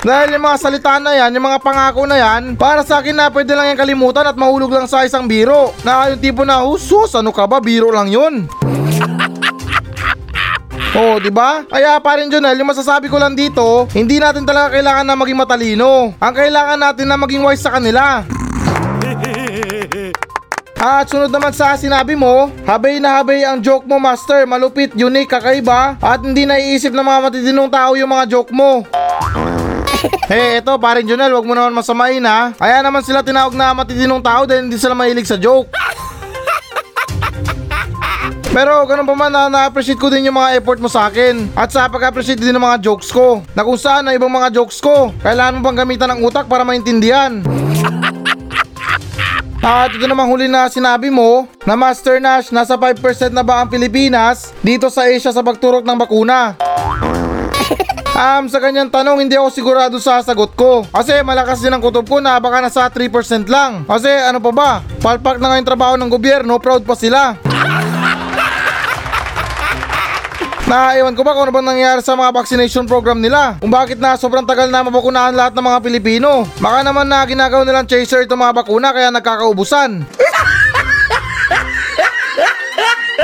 Dahil 0.04 0.36
yung 0.36 0.44
mga 0.44 0.60
salita 0.60 1.00
na 1.00 1.16
yan, 1.16 1.32
yung 1.32 1.48
mga 1.48 1.64
pangako 1.64 2.04
na 2.04 2.20
yan, 2.20 2.60
para 2.60 2.84
sa 2.84 3.00
akin 3.00 3.16
na 3.16 3.32
pwede 3.32 3.56
lang 3.56 3.72
yung 3.72 3.80
kalimutan 3.80 4.28
at 4.28 4.36
mahulog 4.36 4.68
lang 4.68 4.84
sa 4.84 5.00
isang 5.00 5.24
biro. 5.24 5.72
Na 5.80 6.12
yung 6.12 6.20
tipo 6.20 6.44
na, 6.44 6.60
husus, 6.60 7.08
ano 7.16 7.32
ka 7.32 7.48
ba, 7.48 7.56
biro 7.56 7.88
lang 7.88 8.12
yun. 8.12 8.44
Oh, 10.94 11.18
di 11.18 11.26
ba? 11.26 11.66
Kaya 11.66 11.98
pa 11.98 12.22
rin 12.22 12.30
Jonel, 12.30 12.54
yung 12.54 12.70
masasabi 12.70 13.10
ko 13.10 13.18
lang 13.18 13.34
dito, 13.34 13.90
hindi 13.98 14.22
natin 14.22 14.46
talaga 14.46 14.78
kailangan 14.78 15.02
na 15.02 15.18
maging 15.18 15.42
matalino. 15.42 16.14
Ang 16.22 16.34
kailangan 16.38 16.78
natin 16.78 17.10
na 17.10 17.18
maging 17.18 17.42
wise 17.42 17.66
sa 17.66 17.74
kanila. 17.74 18.22
At 20.78 21.10
sunod 21.10 21.34
naman 21.34 21.50
sa 21.50 21.74
sinabi 21.74 22.14
mo, 22.14 22.46
habay 22.62 23.02
na 23.02 23.18
habay 23.18 23.42
ang 23.42 23.58
joke 23.58 23.90
mo 23.90 23.98
master, 23.98 24.46
malupit, 24.46 24.94
unique, 24.94 25.34
kakaiba, 25.34 25.98
at 25.98 26.22
hindi 26.22 26.46
naiisip 26.46 26.94
ng 26.94 27.02
mga 27.02 27.20
matitinong 27.26 27.70
tao 27.74 27.98
yung 27.98 28.14
mga 28.14 28.30
joke 28.30 28.54
mo. 28.54 28.86
Eh, 30.24 30.64
eto, 30.64 30.80
parin 30.80 31.04
Junel, 31.04 31.36
wag 31.36 31.44
mo 31.44 31.52
naman 31.52 31.76
masamain 31.76 32.24
ha. 32.24 32.56
Kaya 32.56 32.80
naman 32.80 33.04
sila 33.04 33.20
tinawag 33.20 33.52
na 33.52 33.76
matitinong 33.76 34.24
tao 34.24 34.48
dahil 34.48 34.64
hindi 34.64 34.80
sila 34.80 34.96
mahilig 34.96 35.28
sa 35.28 35.36
joke. 35.36 35.68
Pero 38.54 38.86
ganun 38.86 39.04
pa 39.04 39.18
man 39.18 39.34
na 39.34 39.50
na-appreciate 39.50 39.98
ko 39.98 40.06
din 40.06 40.30
yung 40.30 40.38
mga 40.38 40.62
effort 40.62 40.78
mo 40.78 40.86
sa 40.86 41.10
akin 41.10 41.50
At 41.58 41.74
sa 41.74 41.90
pag-appreciate 41.90 42.38
din 42.38 42.54
ng 42.54 42.62
mga 42.62 42.86
jokes 42.86 43.10
ko 43.10 43.42
Na 43.50 43.66
kung 43.66 43.74
saan 43.74 44.06
na 44.06 44.14
ibang 44.14 44.30
mga 44.30 44.54
jokes 44.54 44.78
ko 44.78 45.10
Kailangan 45.26 45.58
mo 45.58 45.66
bang 45.66 45.82
gamitan 45.82 46.14
ng 46.14 46.22
utak 46.22 46.46
para 46.46 46.62
maintindihan 46.62 47.42
at 49.64 49.96
ito 49.96 50.04
namang 50.04 50.28
huli 50.28 50.44
na 50.44 50.68
sinabi 50.68 51.08
mo 51.08 51.48
na 51.64 51.72
Master 51.72 52.20
Nash, 52.20 52.52
nasa 52.52 52.76
5% 52.76 53.32
na 53.32 53.40
ba 53.40 53.64
ang 53.64 53.72
Pilipinas 53.72 54.52
dito 54.60 54.92
sa 54.92 55.08
Asia 55.08 55.32
sa 55.32 55.40
pagturok 55.40 55.88
ng 55.88 55.96
bakuna? 55.96 56.52
Um, 58.14 58.46
sa 58.46 58.62
kanyang 58.62 58.94
tanong, 58.94 59.26
hindi 59.26 59.34
ako 59.34 59.50
sigurado 59.50 59.98
sa 59.98 60.22
sagot 60.22 60.54
ko. 60.54 60.86
Kasi 60.86 61.26
malakas 61.26 61.58
din 61.58 61.74
ang 61.74 61.82
kutob 61.82 62.06
ko 62.06 62.22
na 62.22 62.38
baka 62.38 62.62
nasa 62.62 62.86
3% 62.86 63.10
lang. 63.50 63.82
Kasi 63.90 64.06
ano 64.06 64.38
pa 64.38 64.54
ba, 64.54 64.70
palpak 65.02 65.42
na 65.42 65.50
ngayon 65.50 65.66
trabaho 65.66 65.94
ng 65.98 66.06
gobyerno, 66.06 66.62
proud 66.62 66.86
pa 66.86 66.94
sila. 66.94 67.34
Na 70.64 70.96
ewan 70.96 71.12
ko 71.12 71.20
ba 71.20 71.36
kung 71.36 71.44
ano 71.44 71.52
bang 71.52 71.76
nangyayari 71.76 72.00
sa 72.00 72.16
mga 72.16 72.32
vaccination 72.32 72.88
program 72.88 73.20
nila. 73.20 73.60
Kung 73.60 73.68
bakit 73.68 74.00
na 74.00 74.16
sobrang 74.16 74.48
tagal 74.48 74.72
na 74.72 74.80
mabakunahan 74.80 75.36
lahat 75.36 75.52
ng 75.52 75.60
mga 75.60 75.78
Pilipino. 75.84 76.48
Baka 76.56 76.80
naman 76.80 77.04
na 77.04 77.20
ginagawa 77.28 77.68
nilang 77.68 77.84
chaser 77.84 78.24
itong 78.24 78.40
mga 78.40 78.64
bakuna 78.64 78.96
kaya 78.96 79.12
nagkakaubusan. 79.12 80.08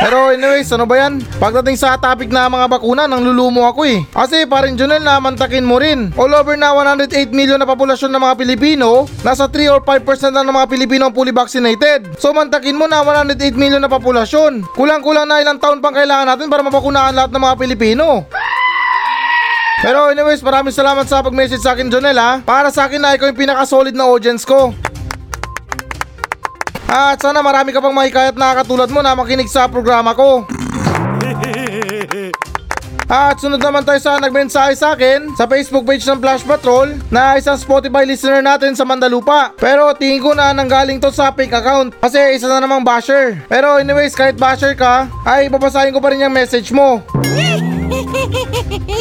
Pero 0.01 0.33
anyways, 0.33 0.73
ano 0.73 0.89
ba 0.89 0.97
yan? 0.97 1.21
Pagdating 1.37 1.77
sa 1.77 2.01
topic 2.01 2.33
na 2.33 2.49
mga 2.49 2.73
bakuna, 2.73 3.05
nang 3.05 3.21
lulumo 3.21 3.69
ako 3.69 3.85
eh. 3.85 4.01
Kasi 4.09 4.49
parin 4.49 4.73
Junel 4.73 5.05
na 5.05 5.21
mantakin 5.21 5.61
mo 5.61 5.77
rin. 5.77 6.09
All 6.17 6.33
over 6.33 6.57
na 6.57 6.73
108 6.73 7.29
million 7.37 7.61
na 7.61 7.69
populasyon 7.69 8.09
ng 8.09 8.23
mga 8.25 8.35
Pilipino, 8.41 9.05
nasa 9.21 9.45
3 9.45 9.69
or 9.69 9.85
5% 9.85 10.33
lang 10.33 10.49
ng 10.49 10.57
mga 10.57 10.71
Pilipino 10.73 11.03
ang 11.05 11.15
fully 11.15 11.37
vaccinated. 11.37 12.17
So 12.17 12.33
mantakin 12.33 12.81
mo 12.81 12.89
na 12.89 13.05
108 13.05 13.37
million 13.61 13.85
na 13.85 13.93
populasyon. 13.93 14.73
Kulang-kulang 14.73 15.29
na 15.29 15.45
ilang 15.45 15.61
taon 15.61 15.85
pang 15.85 15.93
kailangan 15.93 16.33
natin 16.33 16.49
para 16.49 16.65
mabakunahan 16.65 17.13
lahat 17.13 17.31
ng 17.37 17.43
mga 17.45 17.57
Pilipino. 17.61 18.25
Pero 19.81 20.13
anyways, 20.13 20.45
maraming 20.45 20.77
salamat 20.77 21.09
sa 21.09 21.25
pag-message 21.25 21.65
sa 21.65 21.73
akin, 21.73 21.89
Jonel 21.89 22.17
ha. 22.17 22.41
Para 22.45 22.69
sa 22.73 22.89
akin 22.89 23.01
na 23.01 23.17
ikaw 23.17 23.29
yung 23.33 23.41
pinaka-solid 23.41 23.97
na 23.97 24.09
audience 24.09 24.45
ko. 24.49 24.73
At 26.91 27.23
sana 27.23 27.39
marami 27.39 27.71
ka 27.71 27.79
pang 27.79 27.95
mahikayat 27.95 28.35
na 28.35 28.51
katulad 28.59 28.91
mo 28.91 28.99
na 28.99 29.15
makinig 29.15 29.47
sa 29.47 29.71
programa 29.71 30.11
ko. 30.11 30.43
At 33.11 33.39
sunod 33.43 33.59
naman 33.59 33.83
tayo 33.87 33.99
sa 33.99 34.19
nagmensahe 34.19 34.75
sa 34.75 34.95
akin 34.99 35.35
sa 35.35 35.47
Facebook 35.47 35.87
page 35.87 36.07
ng 36.07 36.23
Flash 36.23 36.47
Patrol 36.47 36.95
na 37.11 37.39
isang 37.39 37.59
Spotify 37.59 38.07
listener 38.07 38.43
natin 38.43 38.75
sa 38.75 38.87
Mandalupa. 38.87 39.55
Pero 39.59 39.95
tingin 39.95 40.23
ko 40.23 40.31
na 40.35 40.51
nanggaling 40.51 40.99
to 41.03 41.15
sa 41.15 41.31
fake 41.35 41.55
account 41.55 41.95
kasi 41.99 42.19
isa 42.35 42.47
na 42.47 42.63
namang 42.63 42.87
basher. 42.87 43.39
Pero 43.47 43.79
anyways 43.79 44.15
kahit 44.15 44.39
basher 44.39 44.75
ka 44.75 45.11
ay 45.27 45.47
babasahin 45.47 45.95
ko 45.95 45.99
pa 46.03 46.11
rin 46.11 46.23
yung 46.27 46.35
message 46.35 46.75
mo. 46.75 47.03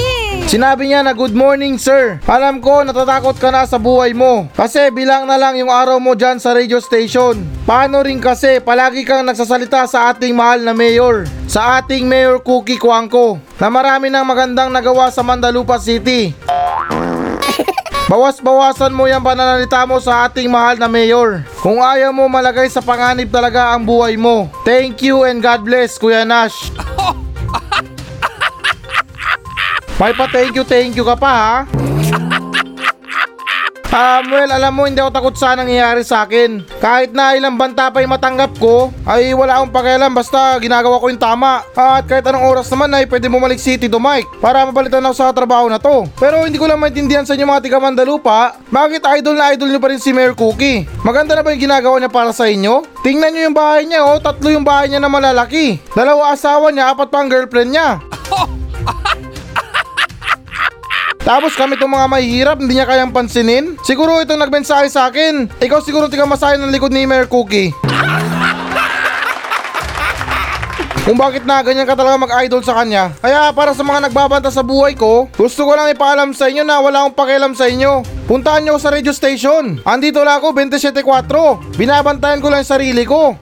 Sinabi 0.49 0.89
niya 0.89 1.05
na 1.05 1.13
good 1.13 1.38
morning 1.38 1.77
sir. 1.77 2.17
Alam 2.25 2.57
ko 2.57 2.81
natatakot 2.81 3.38
ka 3.38 3.53
na 3.53 3.69
sa 3.69 3.77
buhay 3.77 4.17
mo. 4.17 4.49
Kasi 4.57 4.89
bilang 4.89 5.29
na 5.29 5.38
lang 5.38 5.53
yung 5.62 5.69
araw 5.69 6.01
mo 6.01 6.17
dyan 6.17 6.41
sa 6.41 6.57
radio 6.57 6.81
station. 6.81 7.38
Paano 7.69 8.01
rin 8.01 8.17
kasi 8.17 8.57
palagi 8.57 9.05
kang 9.05 9.29
nagsasalita 9.29 9.85
sa 9.85 10.09
ating 10.09 10.33
mahal 10.33 10.65
na 10.65 10.73
mayor. 10.73 11.29
Sa 11.45 11.77
ating 11.77 12.09
Mayor 12.09 12.41
Cookie 12.41 12.81
Kuangko. 12.81 13.38
Na 13.62 13.69
marami 13.69 14.09
ng 14.09 14.25
magandang 14.25 14.73
nagawa 14.73 15.13
sa 15.13 15.21
Mandalupa 15.21 15.77
City. 15.77 16.33
Bawas-bawasan 18.09 18.89
mo 18.89 19.05
yung 19.05 19.21
pananalita 19.21 19.85
mo 19.85 20.01
sa 20.01 20.25
ating 20.25 20.49
mahal 20.49 20.81
na 20.81 20.89
mayor. 20.89 21.45
Kung 21.62 21.77
ayaw 21.77 22.09
mo 22.09 22.25
malagay 22.25 22.73
sa 22.73 22.81
panganib 22.81 23.29
talaga 23.29 23.77
ang 23.77 23.85
buhay 23.85 24.17
mo. 24.17 24.49
Thank 24.65 25.05
you 25.05 25.29
and 25.29 25.45
God 25.45 25.62
bless 25.62 26.01
Kuya 26.01 26.25
Nash. 26.25 26.88
May 29.99 30.15
pa 30.15 30.31
thank 30.31 30.55
you, 30.55 30.63
thank 30.63 30.95
you 30.95 31.03
ka 31.03 31.19
pa 31.19 31.31
ha. 31.35 31.55
Um, 33.89 34.29
well, 34.29 34.53
alam 34.53 34.77
mo, 34.77 34.85
hindi 34.85 35.01
ako 35.01 35.09
takot 35.09 35.33
sa 35.33 35.57
nangyayari 35.57 36.05
sa 36.05 36.21
akin. 36.21 36.62
Kahit 36.77 37.09
na 37.09 37.33
ilang 37.33 37.57
banta 37.57 37.89
pa 37.89 38.05
yung 38.05 38.13
matanggap 38.13 38.53
ko, 38.62 38.93
ay 39.01 39.33
wala 39.33 39.57
akong 39.57 39.73
pakialam 39.73 40.13
basta 40.13 40.62
ginagawa 40.62 41.01
ko 41.01 41.09
yung 41.09 41.17
tama. 41.17 41.65
At 41.73 42.05
kahit 42.05 42.21
anong 42.29 42.45
oras 42.53 42.69
naman 42.69 42.93
ay 42.93 43.09
pwede 43.09 43.25
bumalik 43.33 43.57
city 43.57 43.89
to 43.89 43.97
Mike 43.97 44.29
para 44.38 44.62
mapalitan 44.69 45.01
ako 45.01 45.15
sa 45.17 45.33
trabaho 45.33 45.65
na 45.73 45.81
to. 45.81 46.05
Pero 46.21 46.45
hindi 46.45 46.62
ko 46.62 46.69
lang 46.69 46.77
maintindihan 46.77 47.25
sa 47.25 47.33
inyo 47.33 47.49
mga 47.49 47.65
tiga 47.65 47.81
Mandalupa, 47.81 48.62
bakit 48.69 49.01
idol 49.09 49.33
na 49.33 49.57
idol 49.57 49.73
nyo 49.73 49.81
pa 49.81 49.89
rin 49.89 49.97
si 49.97 50.13
Mayor 50.13 50.38
Cookie? 50.38 50.85
Maganda 51.01 51.33
na 51.33 51.41
ba 51.41 51.49
yung 51.49 51.65
ginagawa 51.65 51.97
niya 51.97 52.13
para 52.13 52.29
sa 52.29 52.45
inyo? 52.45 52.85
Tingnan 53.01 53.33
nyo 53.33 53.41
yung 53.49 53.57
bahay 53.57 53.89
niya 53.89 54.05
oh, 54.05 54.21
tatlo 54.21 54.53
yung 54.53 54.69
bahay 54.69 54.93
niya 54.93 55.01
na 55.01 55.09
malalaki. 55.09 55.81
Dalawa 55.97 56.29
asawa 56.38 56.69
niya, 56.69 56.93
apat 56.93 57.09
pa 57.09 57.25
ang 57.25 57.29
girlfriend 57.33 57.73
niya. 57.73 57.97
Tapos 61.29 61.53
kami 61.53 61.77
itong 61.77 61.93
mga 61.93 62.09
mahihirap, 62.09 62.57
hindi 62.57 62.73
niya 62.73 62.89
kayang 62.89 63.13
pansinin. 63.13 63.77
Siguro 63.85 64.17
itong 64.17 64.41
nagmensahe 64.41 64.89
sa 64.89 65.13
akin. 65.13 65.45
Ikaw 65.61 65.77
siguro 65.85 66.09
tiga 66.09 66.25
masahe 66.25 66.57
ng 66.57 66.73
likod 66.73 66.89
ni 66.89 67.05
Mayor 67.05 67.29
Cookie. 67.29 67.69
kung 71.05 71.17
bakit 71.17 71.41
na 71.41 71.65
ganyan 71.65 71.89
ka 71.89 71.97
talaga 71.97 72.21
mag-idol 72.21 72.61
sa 72.61 72.77
kanya. 72.77 73.09
Kaya 73.17 73.49
para 73.49 73.73
sa 73.73 73.81
mga 73.81 74.09
nagbabanta 74.09 74.53
sa 74.53 74.61
buhay 74.61 74.93
ko, 74.93 75.25
gusto 75.37 75.65
ko 75.65 75.73
lang 75.73 75.89
ipaalam 75.89 76.37
sa 76.37 76.49
inyo 76.49 76.61
na 76.61 76.81
wala 76.81 77.05
akong 77.05 77.17
pakialam 77.17 77.53
sa 77.57 77.65
inyo. 77.65 78.05
Puntahan 78.29 78.65
nyo 78.65 78.77
sa 78.77 78.93
radio 78.93 79.09
station. 79.09 79.81
Andito 79.85 80.21
lang 80.21 80.37
ako 80.37 80.53
27.4. 80.53 81.77
Binabantayan 81.77 82.41
ko 82.41 82.53
lang 82.53 82.61
sarili 82.61 83.05
ko. 83.05 83.37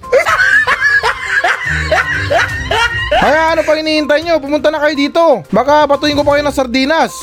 Kaya 3.19 3.55
ano 3.55 3.63
pa 3.67 3.75
hinihintay 3.75 4.23
nyo? 4.23 4.39
Pumunta 4.39 4.71
na 4.71 4.79
kayo 4.79 4.95
dito. 4.95 5.23
Baka 5.51 5.87
batuin 5.87 6.15
ko 6.15 6.23
pa 6.23 6.39
kayo 6.39 6.47
ng 6.47 6.55
sardinas. 6.55 7.19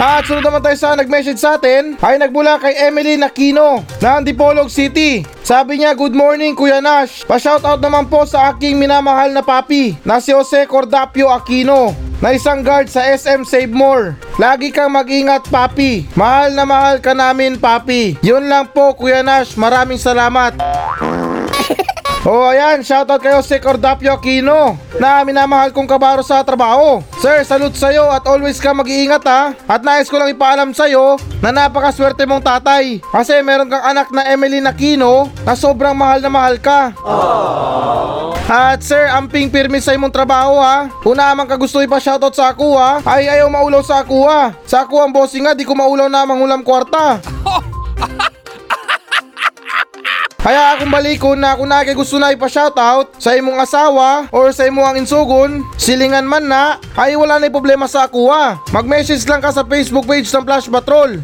At 0.00 0.24
sunod 0.24 0.40
naman 0.40 0.64
tayo 0.64 0.80
sa 0.80 0.96
nag-message 0.96 1.36
sa 1.36 1.60
atin 1.60 1.92
ay 2.00 2.16
nagmula 2.16 2.56
kay 2.56 2.72
Emily 2.88 3.20
Nakino 3.20 3.84
na 4.00 4.16
Antipolog 4.16 4.72
City. 4.72 5.28
Sabi 5.44 5.76
niya, 5.76 5.92
Good 5.92 6.16
morning 6.16 6.56
Kuya 6.56 6.80
Nash. 6.80 7.28
Pa-shoutout 7.28 7.84
naman 7.84 8.08
po 8.08 8.24
sa 8.24 8.48
aking 8.48 8.80
minamahal 8.80 9.28
na 9.28 9.44
papi 9.44 10.00
na 10.00 10.16
si 10.16 10.32
Jose 10.32 10.64
Cordapio 10.64 11.28
Aquino 11.28 11.92
na 12.16 12.32
isang 12.32 12.64
guard 12.64 12.88
sa 12.88 13.04
SM 13.04 13.44
Save 13.44 13.76
More. 13.76 14.16
Lagi 14.40 14.72
kang 14.72 14.88
mag-ingat 14.88 15.52
papi. 15.52 16.08
Mahal 16.16 16.56
na 16.56 16.64
mahal 16.64 16.96
ka 17.04 17.12
namin 17.12 17.60
papi. 17.60 18.16
Yun 18.24 18.48
lang 18.48 18.72
po 18.72 18.96
Kuya 18.96 19.20
Nash. 19.20 19.52
Maraming 19.60 20.00
salamat. 20.00 20.56
Oh, 22.20 22.44
ayan, 22.52 22.84
shoutout 22.84 23.16
kayo 23.16 23.40
si 23.40 23.56
Cordapio 23.56 24.12
Aquino 24.12 24.76
na 25.00 25.24
minamahal 25.24 25.72
kong 25.72 25.88
kabaro 25.88 26.20
sa 26.20 26.44
trabaho. 26.44 27.00
Sir, 27.16 27.40
salute 27.48 27.72
sa'yo 27.72 28.12
at 28.12 28.28
always 28.28 28.60
ka 28.60 28.76
mag-iingat 28.76 29.24
ha. 29.24 29.56
At 29.64 29.80
nais 29.80 30.04
ko 30.04 30.20
lang 30.20 30.28
ipaalam 30.28 30.76
sa'yo 30.76 31.16
na 31.40 31.48
napakaswerte 31.48 32.28
mong 32.28 32.44
tatay. 32.44 33.00
Kasi 33.00 33.40
meron 33.40 33.72
kang 33.72 33.80
anak 33.80 34.12
na 34.12 34.28
Emily 34.28 34.60
Aquino 34.60 35.32
na 35.48 35.56
sobrang 35.56 35.96
mahal 35.96 36.20
na 36.20 36.28
mahal 36.28 36.60
ka. 36.60 36.92
At 38.52 38.84
sir, 38.84 39.08
amping 39.08 39.48
pirmi 39.48 39.80
sa 39.80 39.96
imong 39.96 40.12
trabaho 40.12 40.60
ha. 40.60 40.92
Kung 41.00 41.16
naman 41.16 41.48
ka 41.48 41.56
gusto 41.56 41.80
ipa-shoutout 41.80 42.36
sa 42.36 42.52
ako 42.52 42.76
ha, 42.76 43.00
ay 43.00 43.32
ayaw 43.32 43.48
maulaw 43.48 43.80
sa 43.80 44.04
ako 44.04 44.28
ha. 44.28 44.52
Sa 44.68 44.84
ako 44.84 45.08
ang 45.08 45.12
bossing 45.16 45.48
nga, 45.48 45.56
di 45.56 45.64
ko 45.64 45.72
maulaw 45.72 46.12
na 46.12 46.28
mangulam 46.28 46.60
kwarta. 46.60 47.16
Kaya 50.40 50.72
akong 50.72 50.88
balikon 50.88 51.36
na 51.36 51.52
kung 51.52 51.68
na 51.68 51.84
kay 51.84 51.92
gusto 51.92 52.16
na 52.16 52.32
ipa-shoutout 52.32 53.12
sa 53.20 53.36
imong 53.36 53.60
asawa 53.60 54.24
or 54.32 54.48
sa 54.56 54.64
imong 54.64 54.96
insugon, 54.96 55.60
silingan 55.76 56.24
man 56.24 56.48
na, 56.48 56.80
ay 56.96 57.12
wala 57.12 57.36
na 57.36 57.52
problema 57.52 57.84
sa 57.84 58.08
ako 58.08 58.32
ha. 58.32 58.56
Mag-message 58.72 59.28
lang 59.28 59.44
ka 59.44 59.52
sa 59.52 59.68
Facebook 59.68 60.08
page 60.08 60.32
ng 60.32 60.40
Flash 60.48 60.72
Patrol. 60.72 61.20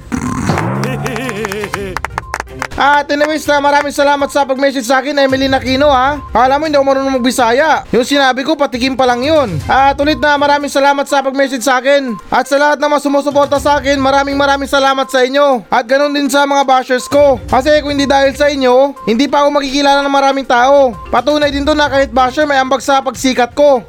At 2.76 3.08
anyways 3.08 3.48
na 3.48 3.56
maraming 3.56 3.90
salamat 3.90 4.28
sa 4.28 4.44
pag-message 4.44 4.84
sa 4.84 5.00
akin 5.00 5.16
Emily 5.16 5.48
Nakino 5.48 5.88
ha? 5.88 6.20
Akala 6.20 6.60
mo 6.60 6.68
hindi 6.68 6.76
ako 6.76 6.84
marunong 6.84 7.16
magbisaya. 7.16 7.88
Yung 7.88 8.04
sinabi 8.04 8.44
ko 8.44 8.52
patikim 8.52 8.92
pa 8.92 9.08
lang 9.08 9.24
yun. 9.24 9.56
At 9.64 9.96
ulit 9.96 10.20
na 10.20 10.36
maraming 10.36 10.68
salamat 10.68 11.08
sa 11.08 11.24
pag-message 11.24 11.64
sa 11.64 11.80
akin. 11.80 12.12
At 12.28 12.44
sa 12.44 12.60
lahat 12.60 12.76
na 12.76 12.92
mga 12.92 13.08
sumusuporta 13.08 13.56
sa 13.56 13.80
akin 13.80 13.96
Maraming 13.96 14.36
maraming 14.36 14.68
salamat 14.68 15.08
sa 15.08 15.24
inyo. 15.24 15.64
At 15.72 15.88
ganun 15.88 16.12
din 16.12 16.28
sa 16.28 16.44
mga 16.44 16.68
bashers 16.68 17.08
ko. 17.08 17.40
Kasi 17.48 17.80
kung 17.80 17.96
hindi 17.96 18.04
dahil 18.04 18.36
sa 18.36 18.52
inyo 18.52 19.08
Hindi 19.08 19.24
pa 19.24 19.48
ako 19.48 19.56
makikilala 19.56 20.04
ng 20.04 20.12
maraming 20.12 20.44
tao. 20.44 20.92
Patunay 21.08 21.48
din 21.48 21.64
to 21.64 21.72
na 21.72 21.88
kahit 21.88 22.12
basher 22.12 22.44
may 22.44 22.60
ambag 22.60 22.84
sa 22.84 23.00
pagsikat 23.00 23.56
ko 23.56 23.88